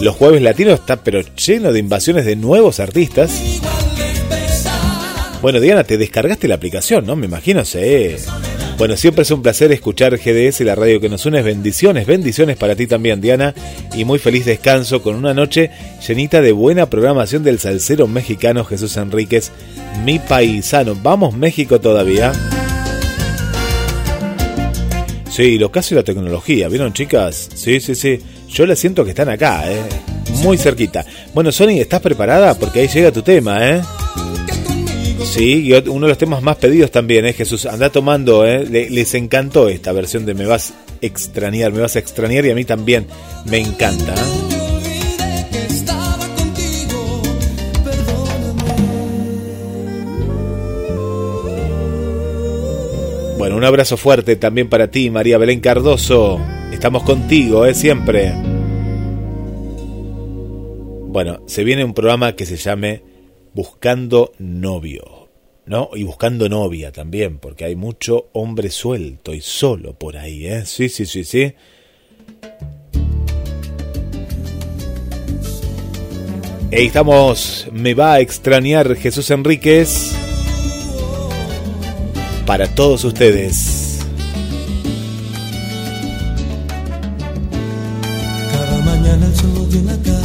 Los 0.00 0.16
jueves 0.16 0.40
latinos 0.40 0.80
está 0.80 0.96
pero 1.04 1.20
lleno 1.34 1.74
de 1.74 1.78
invasiones 1.78 2.24
de 2.24 2.36
nuevos 2.36 2.80
artistas. 2.80 3.38
Bueno, 5.42 5.60
Diana, 5.60 5.84
te 5.84 5.98
descargaste 5.98 6.48
la 6.48 6.54
aplicación, 6.54 7.04
¿no? 7.04 7.16
Me 7.16 7.26
imagino, 7.26 7.66
sí. 7.66 8.16
Bueno, 8.78 8.94
siempre 8.98 9.22
es 9.22 9.30
un 9.30 9.40
placer 9.40 9.72
escuchar 9.72 10.18
GDS, 10.18 10.60
la 10.60 10.74
radio 10.74 11.00
que 11.00 11.08
nos 11.08 11.24
une. 11.24 11.40
Bendiciones, 11.40 12.06
bendiciones 12.06 12.58
para 12.58 12.76
ti 12.76 12.86
también, 12.86 13.22
Diana. 13.22 13.54
Y 13.94 14.04
muy 14.04 14.18
feliz 14.18 14.44
descanso 14.44 15.00
con 15.00 15.14
una 15.16 15.32
noche 15.32 15.70
llenita 16.06 16.42
de 16.42 16.52
buena 16.52 16.84
programación 16.90 17.42
del 17.42 17.58
salsero 17.58 18.06
mexicano 18.06 18.66
Jesús 18.66 18.98
Enríquez, 18.98 19.50
mi 20.04 20.18
paisano. 20.18 20.94
Vamos, 20.94 21.34
México 21.34 21.80
todavía. 21.80 22.32
Sí, 25.30 25.58
los 25.58 25.70
casos 25.70 25.92
y 25.92 25.94
la 25.94 26.02
tecnología, 26.02 26.68
¿vieron, 26.68 26.92
chicas? 26.92 27.48
Sí, 27.54 27.80
sí, 27.80 27.94
sí. 27.94 28.18
Yo 28.48 28.66
les 28.66 28.78
siento 28.78 29.04
que 29.04 29.10
están 29.10 29.30
acá, 29.30 29.72
¿eh? 29.72 29.80
Muy 30.42 30.58
cerquita. 30.58 31.04
Bueno, 31.32 31.50
Sony, 31.50 31.78
¿estás 31.80 32.02
preparada? 32.02 32.54
Porque 32.58 32.80
ahí 32.80 32.88
llega 32.88 33.10
tu 33.10 33.22
tema, 33.22 33.70
¿eh? 33.70 33.80
Sí, 35.24 35.66
y 35.68 35.72
uno 35.72 36.06
de 36.06 36.10
los 36.10 36.18
temas 36.18 36.42
más 36.42 36.56
pedidos 36.56 36.90
también 36.90 37.26
es 37.26 37.36
Jesús. 37.36 37.66
Anda 37.66 37.90
tomando, 37.90 38.46
¿eh? 38.46 38.64
Le- 38.68 38.90
les 38.90 39.14
encantó 39.14 39.68
esta 39.68 39.92
versión 39.92 40.24
de 40.24 40.34
Me 40.34 40.46
vas 40.46 40.70
a 40.72 40.74
extrañar, 41.00 41.72
me 41.72 41.80
vas 41.80 41.96
a 41.96 41.98
extrañar 41.98 42.44
y 42.46 42.50
a 42.50 42.54
mí 42.54 42.64
también 42.64 43.06
me 43.44 43.58
encanta. 43.58 44.14
¿eh? 44.14 44.52
Bueno, 53.38 53.56
un 53.56 53.64
abrazo 53.64 53.96
fuerte 53.96 54.36
también 54.36 54.68
para 54.68 54.90
ti, 54.90 55.10
María 55.10 55.38
Belén 55.38 55.60
Cardoso. 55.60 56.40
Estamos 56.72 57.02
contigo, 57.02 57.66
¿eh? 57.66 57.74
Siempre. 57.74 58.32
Bueno, 61.08 61.40
se 61.46 61.62
viene 61.64 61.84
un 61.84 61.94
programa 61.94 62.34
que 62.34 62.46
se 62.46 62.56
llame 62.56 63.02
Buscando 63.56 64.34
Novio, 64.38 65.30
¿no? 65.64 65.88
Y 65.94 66.02
buscando 66.02 66.46
novia 66.46 66.92
también, 66.92 67.38
porque 67.38 67.64
hay 67.64 67.74
mucho 67.74 68.28
hombre 68.34 68.68
suelto 68.68 69.32
y 69.32 69.40
solo 69.40 69.94
por 69.94 70.18
ahí, 70.18 70.46
¿eh? 70.46 70.66
Sí, 70.66 70.90
sí, 70.90 71.06
sí, 71.06 71.24
sí. 71.24 71.54
Ahí 76.70 76.88
estamos, 76.88 77.66
me 77.72 77.94
va 77.94 78.12
a 78.12 78.20
extrañar 78.20 78.94
Jesús 78.94 79.30
Enríquez 79.30 80.12
para 82.44 82.68
todos 82.74 83.04
ustedes. 83.04 84.00
Cada 88.52 88.82
mañana 88.84 89.24
el 89.24 89.34
sol 89.34 89.66
cara 90.04 90.15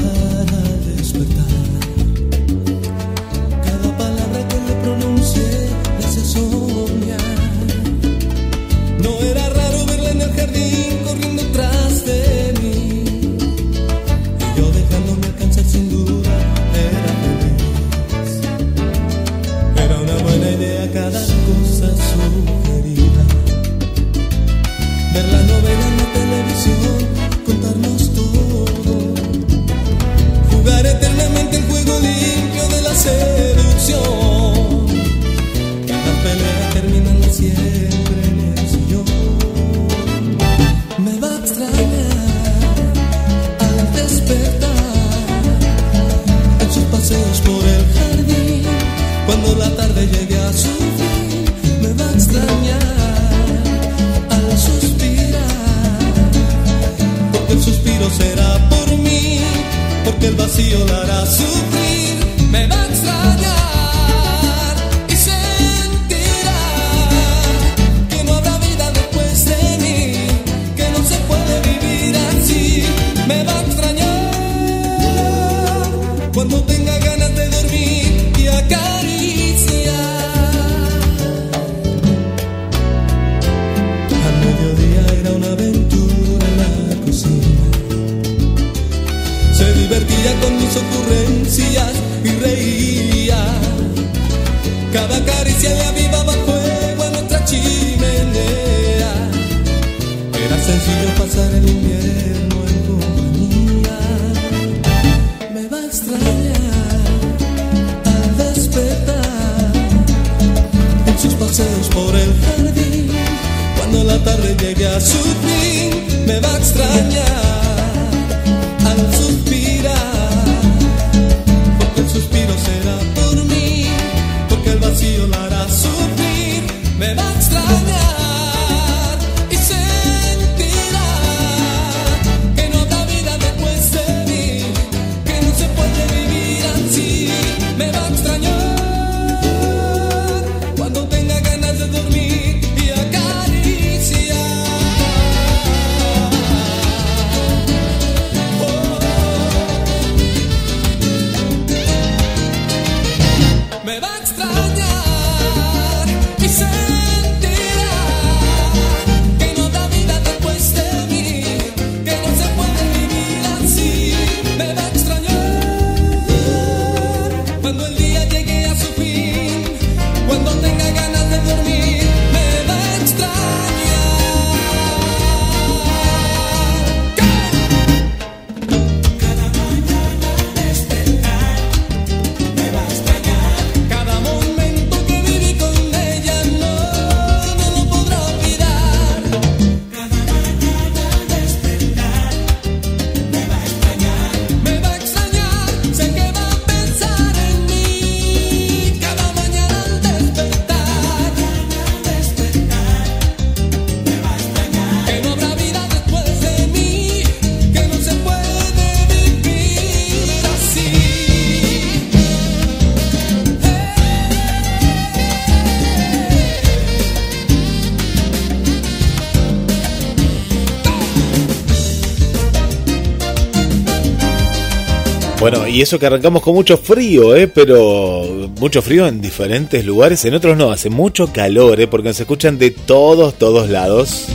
Bueno, 225.42 225.68
y 225.68 225.82
eso 225.82 225.98
que 225.98 226.06
arrancamos 226.06 226.44
con 226.44 226.54
mucho 226.54 226.78
frío, 226.78 227.36
¿eh? 227.36 227.48
Pero 227.48 228.52
mucho 228.60 228.80
frío 228.84 229.08
en 229.08 229.20
diferentes 229.22 229.84
lugares, 229.84 230.24
en 230.26 230.36
otros 230.36 230.56
no, 230.56 230.70
hace 230.70 230.92
mucho 230.92 231.34
calor, 231.34 231.82
¿eh? 231.82 231.88
Porque 231.88 232.14
se 232.14 232.22
escuchan 232.22 232.60
de 232.60 232.70
todos, 232.70 233.34
todos 233.40 233.68
lados. 233.68 234.28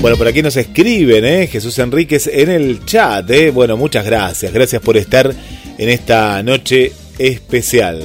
Bueno, 0.00 0.16
por 0.16 0.26
aquí 0.26 0.42
nos 0.42 0.56
escriben, 0.56 1.24
¿eh? 1.24 1.46
Jesús 1.46 1.78
Enríquez 1.78 2.26
en 2.26 2.50
el 2.50 2.84
chat, 2.84 3.30
¿eh? 3.30 3.52
Bueno, 3.52 3.76
muchas 3.76 4.04
gracias, 4.04 4.52
gracias 4.52 4.82
por 4.82 4.96
estar 4.96 5.32
en 5.78 5.88
esta 5.88 6.42
noche 6.42 6.90
especial. 7.16 8.02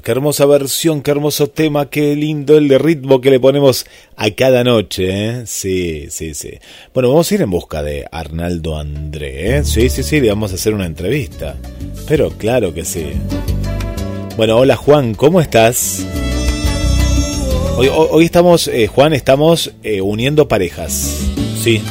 Qué 0.00 0.12
hermosa 0.12 0.46
versión, 0.46 1.02
qué 1.02 1.10
hermoso 1.10 1.48
tema, 1.48 1.90
qué 1.90 2.16
lindo 2.16 2.56
el 2.56 2.68
de 2.68 2.78
ritmo 2.78 3.20
que 3.20 3.30
le 3.30 3.38
ponemos 3.38 3.84
a 4.16 4.30
cada 4.30 4.64
noche, 4.64 5.28
¿eh? 5.28 5.42
Sí, 5.46 6.06
sí, 6.08 6.32
sí. 6.34 6.52
Bueno, 6.94 7.10
vamos 7.10 7.30
a 7.30 7.34
ir 7.34 7.42
en 7.42 7.50
busca 7.50 7.82
de 7.82 8.06
Arnaldo 8.10 8.78
André, 8.78 9.58
¿eh? 9.58 9.64
Sí, 9.64 9.90
sí, 9.90 10.02
sí, 10.02 10.20
le 10.20 10.28
vamos 10.30 10.52
a 10.52 10.54
hacer 10.54 10.72
una 10.72 10.86
entrevista. 10.86 11.56
Pero 12.08 12.30
claro 12.30 12.72
que 12.72 12.84
sí. 12.84 13.06
Bueno, 14.36 14.56
hola 14.56 14.76
Juan, 14.76 15.14
¿cómo 15.14 15.40
estás? 15.40 16.06
Hoy, 17.76 18.24
estamos, 18.24 18.68
eh, 18.68 18.86
Juan, 18.86 19.12
estamos 19.12 19.72
eh, 19.82 20.00
uniendo 20.00 20.48
parejas. 20.48 21.18
Sí. 21.60 21.82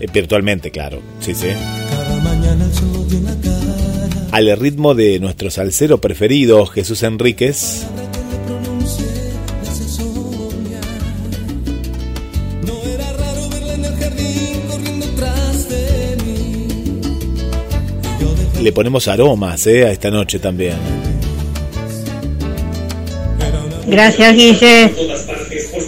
Eh, 0.00 0.06
virtualmente, 0.12 0.70
claro. 0.70 1.00
Sí, 1.20 1.34
sí. 1.34 1.48
Cada 1.90 2.20
mañana 2.20 2.64
el 2.64 2.72
sol 2.72 3.06
cara. 3.42 3.67
Al 4.30 4.56
ritmo 4.58 4.94
de 4.94 5.18
nuestro 5.20 5.50
salsero 5.50 5.98
preferido, 5.98 6.66
Jesús 6.66 7.02
Enríquez. 7.02 7.86
Le 18.62 18.72
ponemos 18.72 19.08
aromas 19.08 19.66
eh, 19.66 19.86
a 19.86 19.92
esta 19.92 20.10
noche 20.10 20.38
también. 20.38 20.76
Gracias, 23.86 24.34
Guille. 24.34 24.92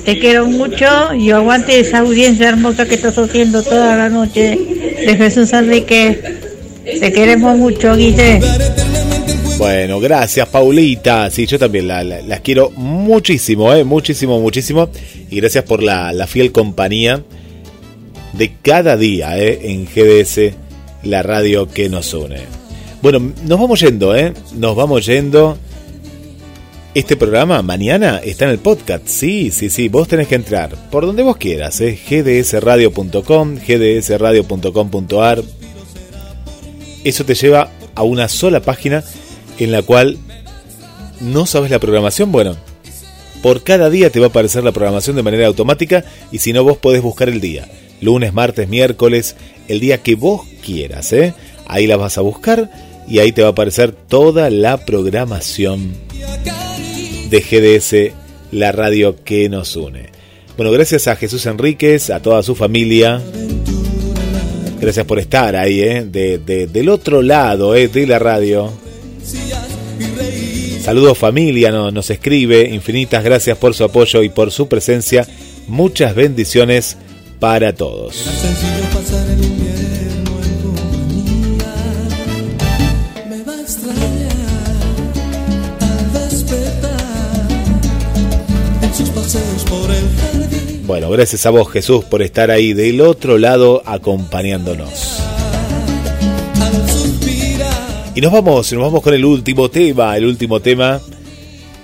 Te 0.05 0.19
quiero 0.19 0.47
mucho 0.47 1.13
y 1.15 1.31
aguante 1.31 1.79
esa 1.81 1.99
audiencia 1.99 2.49
hermosa 2.49 2.87
que 2.87 2.95
estás 2.95 3.19
haciendo 3.19 3.63
toda 3.63 3.97
la 3.97 4.09
noche 4.09 4.57
de 5.05 5.17
Jesús 5.17 5.53
Enrique. 5.53 6.40
Te 6.85 7.13
queremos 7.13 7.57
mucho, 7.57 7.95
Guille. 7.97 8.41
Bueno, 9.59 10.01
gracias 10.01 10.49
Paulita. 10.49 11.31
Sí, 11.31 11.47
yo 11.47 11.59
también 11.59 11.87
la- 11.89 12.03
la- 12.03 12.23
las 12.23 12.41
quiero 12.41 12.71
muchísimo, 12.71 13.73
eh, 13.75 13.85
muchísimo, 13.85 14.41
muchísimo. 14.41 14.89
Y 15.31 15.37
gracias 15.37 15.65
por 15.65 15.83
la, 15.83 16.13
la 16.13 16.27
fiel 16.27 16.51
compañía 16.53 17.23
de 18.33 18.53
cada 18.63 18.97
día 18.97 19.39
eh, 19.39 19.61
en 19.65 19.85
GDS, 19.87 20.55
la 21.03 21.23
radio 21.23 21.69
que 21.69 21.89
nos 21.89 22.15
une. 22.15 22.39
Bueno, 23.03 23.33
nos 23.47 23.61
vamos 23.61 23.81
yendo, 23.81 24.17
¿eh? 24.17 24.33
Nos 24.57 24.75
vamos 24.77 25.05
yendo. 25.07 25.59
Este 26.95 27.17
programa 27.17 27.63
mañana 27.63 28.21
está 28.25 28.47
en 28.47 28.51
el 28.53 28.59
podcast. 28.59 29.07
Sí, 29.07 29.51
sí, 29.53 29.71
sí. 29.71 29.89
Vos 29.89 30.09
tenés 30.09 30.27
que 30.27 30.35
entrar 30.35 30.75
por 30.91 31.07
donde 31.07 31.23
vos 31.23 31.37
quieras. 31.37 31.81
¿eh? 31.83 31.99
gdsradio.com, 32.09 33.57
gdsradio.com.ar. 33.57 35.43
Eso 37.05 37.25
te 37.25 37.35
lleva 37.35 37.71
a 37.95 38.03
una 38.03 38.29
sola 38.29 38.61
página 38.61 39.05
en 39.59 39.73
la 39.73 39.83
cual 39.83 40.19
no 41.21 41.47
sabes 41.47 41.71
la 41.71 41.79
programación. 41.79 42.33
Bueno, 42.33 42.57
por 43.43 43.63
cada 43.63 43.89
día 43.91 44.11
te 44.11 44.21
va 44.21 44.27
a 44.27 44.29
aparecer 44.29 44.65
la 44.65 44.73
programación 44.73 45.17
de 45.17 45.23
manera 45.23 45.47
automática 45.47 46.05
y 46.31 46.39
si 46.39 46.53
no 46.53 46.65
vos 46.65 46.79
podés 46.79 47.03
buscar 47.03 47.29
el 47.29 47.41
día. 47.41 47.69
Lunes, 48.01 48.33
martes, 48.33 48.69
miércoles, 48.69 49.37
el 49.69 49.81
día 49.81 50.03
que 50.03 50.15
vos 50.15 50.43
quieras. 50.65 51.13
¿eh? 51.13 51.35
Ahí 51.67 51.87
la 51.87 51.97
vas 51.97 52.19
a 52.19 52.23
buscar 52.23 52.71
y 53.09 53.19
ahí 53.19 53.33
te 53.33 53.43
va 53.43 53.49
a 53.49 53.53
aparecer 53.53 53.93
toda 53.93 54.51
la 54.51 54.85
programación 54.85 55.95
de 57.31 57.41
GDS, 57.41 58.15
la 58.53 58.73
radio 58.73 59.17
que 59.25 59.49
nos 59.49 59.77
une. 59.77 60.11
Bueno, 60.57 60.73
gracias 60.73 61.09
a 61.09 61.17
Jesús 61.17 61.47
Enríquez, 61.47 62.11
a 62.11 62.21
toda 62.21 62.43
su 62.43 62.55
familia. 62.55 63.23
Gracias 64.81 65.05
por 65.07 65.19
estar 65.19 65.55
ahí, 65.57 65.81
¿eh? 65.81 66.05
de, 66.07 66.39
de- 66.39 66.67
del 66.67 66.89
otro 66.89 67.21
lado 67.23 67.75
¿eh? 67.77 67.89
de 67.89 68.07
la 68.07 68.19
radio. 68.19 68.73
Saludos 70.83 71.19
familia, 71.19 71.71
no- 71.71 71.91
nos 71.91 72.09
escribe. 72.11 72.69
Infinitas 72.73 73.23
gracias 73.23 73.59
por 73.59 73.75
su 73.75 73.85
apoyo 73.85 74.23
y 74.23 74.31
por 74.31 74.51
su 74.51 74.69
presencia. 74.69 75.27
Muchas 75.69 76.15
bendiciones 76.15 76.97
para 77.39 77.75
todos. 77.75 78.25
Bueno, 90.91 91.09
gracias 91.09 91.47
a 91.47 91.51
vos 91.51 91.71
Jesús 91.71 92.05
por 92.05 92.21
estar 92.21 92.51
ahí 92.51 92.73
del 92.73 93.01
otro 93.01 93.39
lado 93.39 93.81
acompañándonos. 93.87 95.21
Y 98.13 98.21
nos 98.21 98.33
vamos, 98.33 98.73
nos 98.73 98.83
vamos 98.83 99.01
con 99.01 99.15
el 99.15 99.25
último 99.25 99.71
tema, 99.71 100.17
el 100.17 100.25
último 100.25 100.59
tema. 100.59 101.01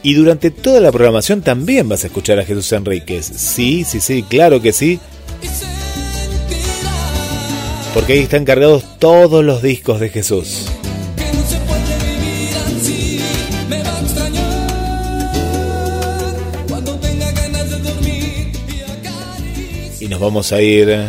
Y 0.02 0.14
durante 0.14 0.50
toda 0.50 0.80
la 0.80 0.90
programación 0.90 1.40
también 1.40 1.88
vas 1.88 2.02
a 2.02 2.08
escuchar 2.08 2.40
a 2.40 2.44
Jesús 2.44 2.72
Enríquez. 2.72 3.26
Sí, 3.26 3.84
sí, 3.84 4.00
sí, 4.00 4.24
claro 4.24 4.60
que 4.60 4.72
sí. 4.72 4.98
Porque 7.94 8.14
ahí 8.14 8.18
están 8.18 8.44
cargados 8.44 8.98
todos 8.98 9.44
los 9.44 9.62
discos 9.62 10.00
de 10.00 10.08
Jesús. 10.08 10.66
Vamos 20.26 20.50
a 20.50 20.60
ir 20.60 21.04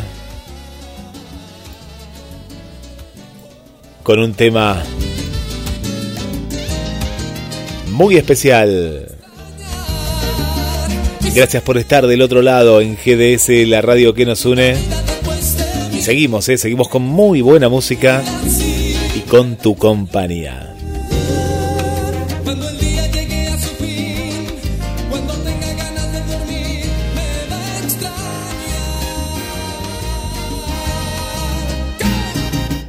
con 4.03 4.19
un 4.19 4.35
tema 4.35 4.83
muy 7.93 8.15
especial. 8.15 9.07
Gracias 11.33 11.63
por 11.63 11.79
estar 11.79 12.05
del 12.05 12.21
otro 12.21 12.43
lado 12.43 12.79
en 12.79 12.95
GDS, 12.95 13.67
la 13.67 13.81
radio 13.81 14.13
que 14.13 14.27
nos 14.27 14.45
une. 14.45 14.75
Y 15.97 16.01
seguimos, 16.01 16.47
¿eh? 16.49 16.59
seguimos 16.59 16.87
con 16.87 17.01
muy 17.01 17.41
buena 17.41 17.69
música 17.69 18.21
y 19.15 19.21
con 19.21 19.55
tu 19.55 19.75
compañía. 19.75 20.76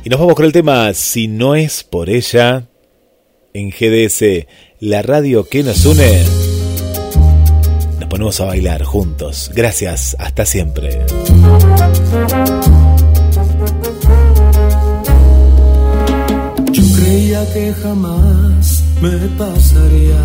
Y 0.08 0.10
nos 0.10 0.20
vamos 0.20 0.36
con 0.36 0.46
el 0.46 0.52
tema 0.52 0.94
Si 0.94 1.28
no 1.28 1.54
es 1.54 1.84
por 1.84 2.08
ella, 2.08 2.66
en 3.52 3.68
GDS, 3.68 4.46
la 4.80 5.02
radio 5.02 5.46
que 5.46 5.62
nos 5.62 5.84
une. 5.84 6.24
Nos 8.00 8.08
ponemos 8.08 8.40
a 8.40 8.46
bailar 8.46 8.84
juntos. 8.84 9.50
Gracias, 9.54 10.16
hasta 10.18 10.46
siempre. 10.46 11.04
Yo 16.72 16.82
creía 16.96 17.52
que 17.52 17.74
jamás 17.74 18.84
me 19.02 19.14
pasaría, 19.36 20.24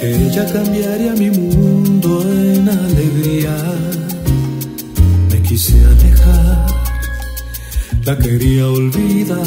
que 0.00 0.16
ella 0.16 0.50
cambiaría 0.50 1.12
mi 1.12 1.28
mundo 1.28 2.22
en 2.22 2.70
alegría. 2.70 3.54
Me 5.30 5.42
quise 5.42 5.74
alejar 5.84 6.71
la 8.04 8.18
quería 8.18 8.66
olvidar. 8.66 9.38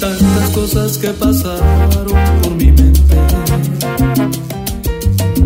Tantas 0.00 0.50
cosas 0.50 0.98
que 0.98 1.08
pasaron 1.08 2.40
por 2.42 2.52
mi 2.54 2.72
mente. 2.72 3.16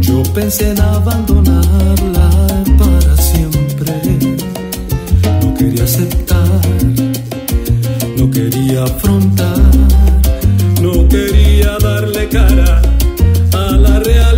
Yo 0.00 0.22
pensé 0.34 0.70
en 0.70 0.80
abandonarla 0.80 2.30
para 2.78 3.16
siempre. 3.16 3.92
No 5.42 5.54
quería 5.54 5.84
aceptar, 5.84 6.60
no 8.16 8.30
quería 8.30 8.84
afrontar, 8.84 9.58
no 10.80 11.08
quería 11.08 11.76
darle 11.80 12.28
cara 12.28 12.82
a 13.52 13.72
la 13.72 13.98
realidad. 14.00 14.37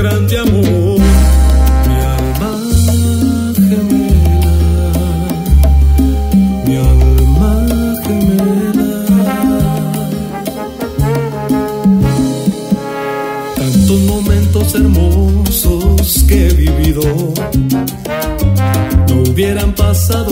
Grande 0.00 0.38
amor, 0.38 0.98
mi 1.86 1.96
alma 2.16 2.52
gemela. 3.68 4.92
Mi 6.64 6.76
alma 6.76 7.52
gemela. 8.06 9.04
Tantos 13.56 14.00
momentos 14.00 14.74
hermosos 14.74 16.24
que 16.26 16.46
he 16.46 16.54
vivido 16.54 17.02
no 19.06 19.16
hubieran 19.30 19.74
pasado. 19.74 20.29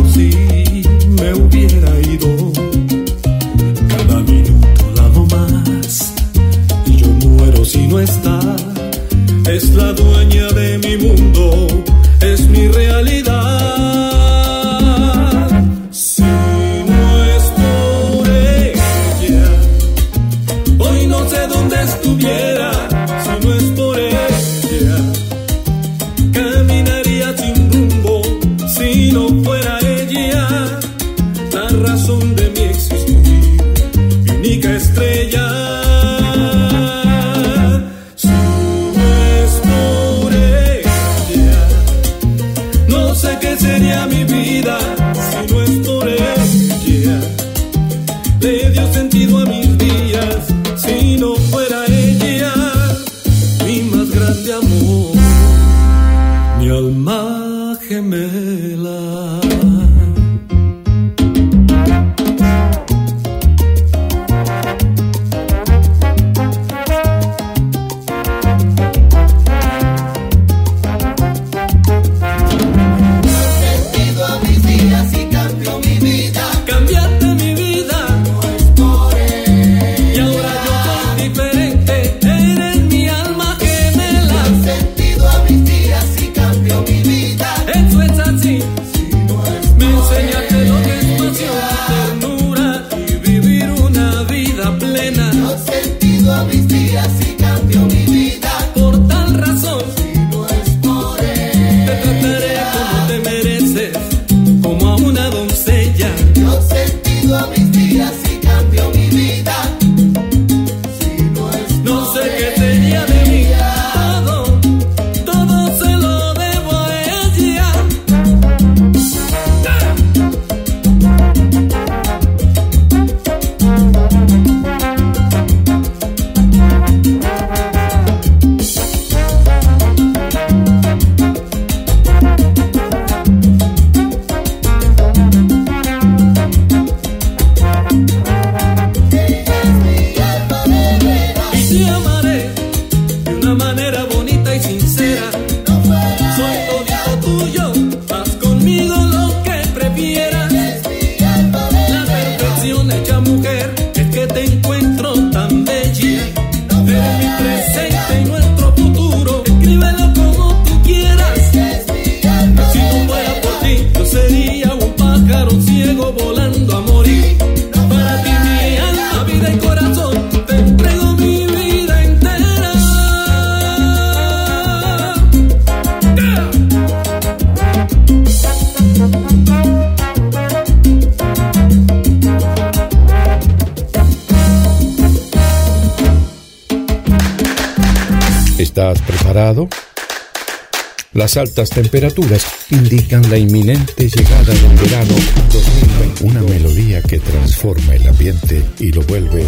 Las 191.29 191.37
altas 191.37 191.69
temperaturas 191.69 192.47
indican 192.71 193.29
la 193.29 193.37
inminente 193.37 194.09
llegada 194.09 194.51
del 194.51 194.77
verano 194.79 195.15
2020. 195.53 196.25
Una 196.25 196.41
melodía 196.41 197.03
que 197.03 197.19
transforma 197.19 197.97
el 197.97 198.09
ambiente 198.09 198.65
y 198.79 198.93
lo 198.93 199.03
vuelve 199.03 199.45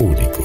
único. 0.00 0.42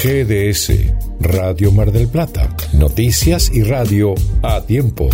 GDS, 0.00 0.92
Radio 1.18 1.72
Mar 1.72 1.90
del 1.90 2.06
Plata, 2.06 2.56
noticias 2.72 3.50
y 3.52 3.64
radio 3.64 4.14
a 4.42 4.60
tiempo. 4.60 5.10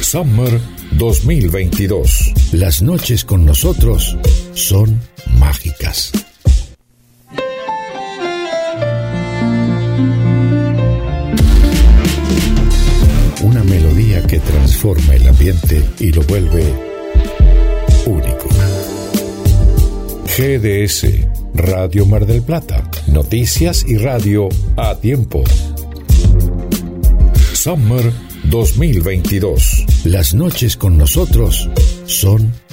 Summer 0.00 0.58
2022. 0.92 2.32
Las 2.52 2.80
noches 2.80 3.26
con 3.26 3.44
nosotros 3.44 4.16
son 4.54 4.98
y 16.00 16.10
lo 16.10 16.22
vuelve 16.22 16.74
único. 18.04 18.48
GDS, 20.26 21.06
Radio 21.54 22.04
Mar 22.04 22.26
del 22.26 22.42
Plata. 22.42 22.90
Noticias 23.06 23.84
y 23.86 23.96
radio 23.96 24.48
a 24.76 24.96
tiempo. 24.96 25.44
Summer 27.52 28.12
2022. 28.50 29.84
Las 30.06 30.34
noches 30.34 30.76
con 30.76 30.98
nosotros 30.98 31.70
son. 32.06 32.65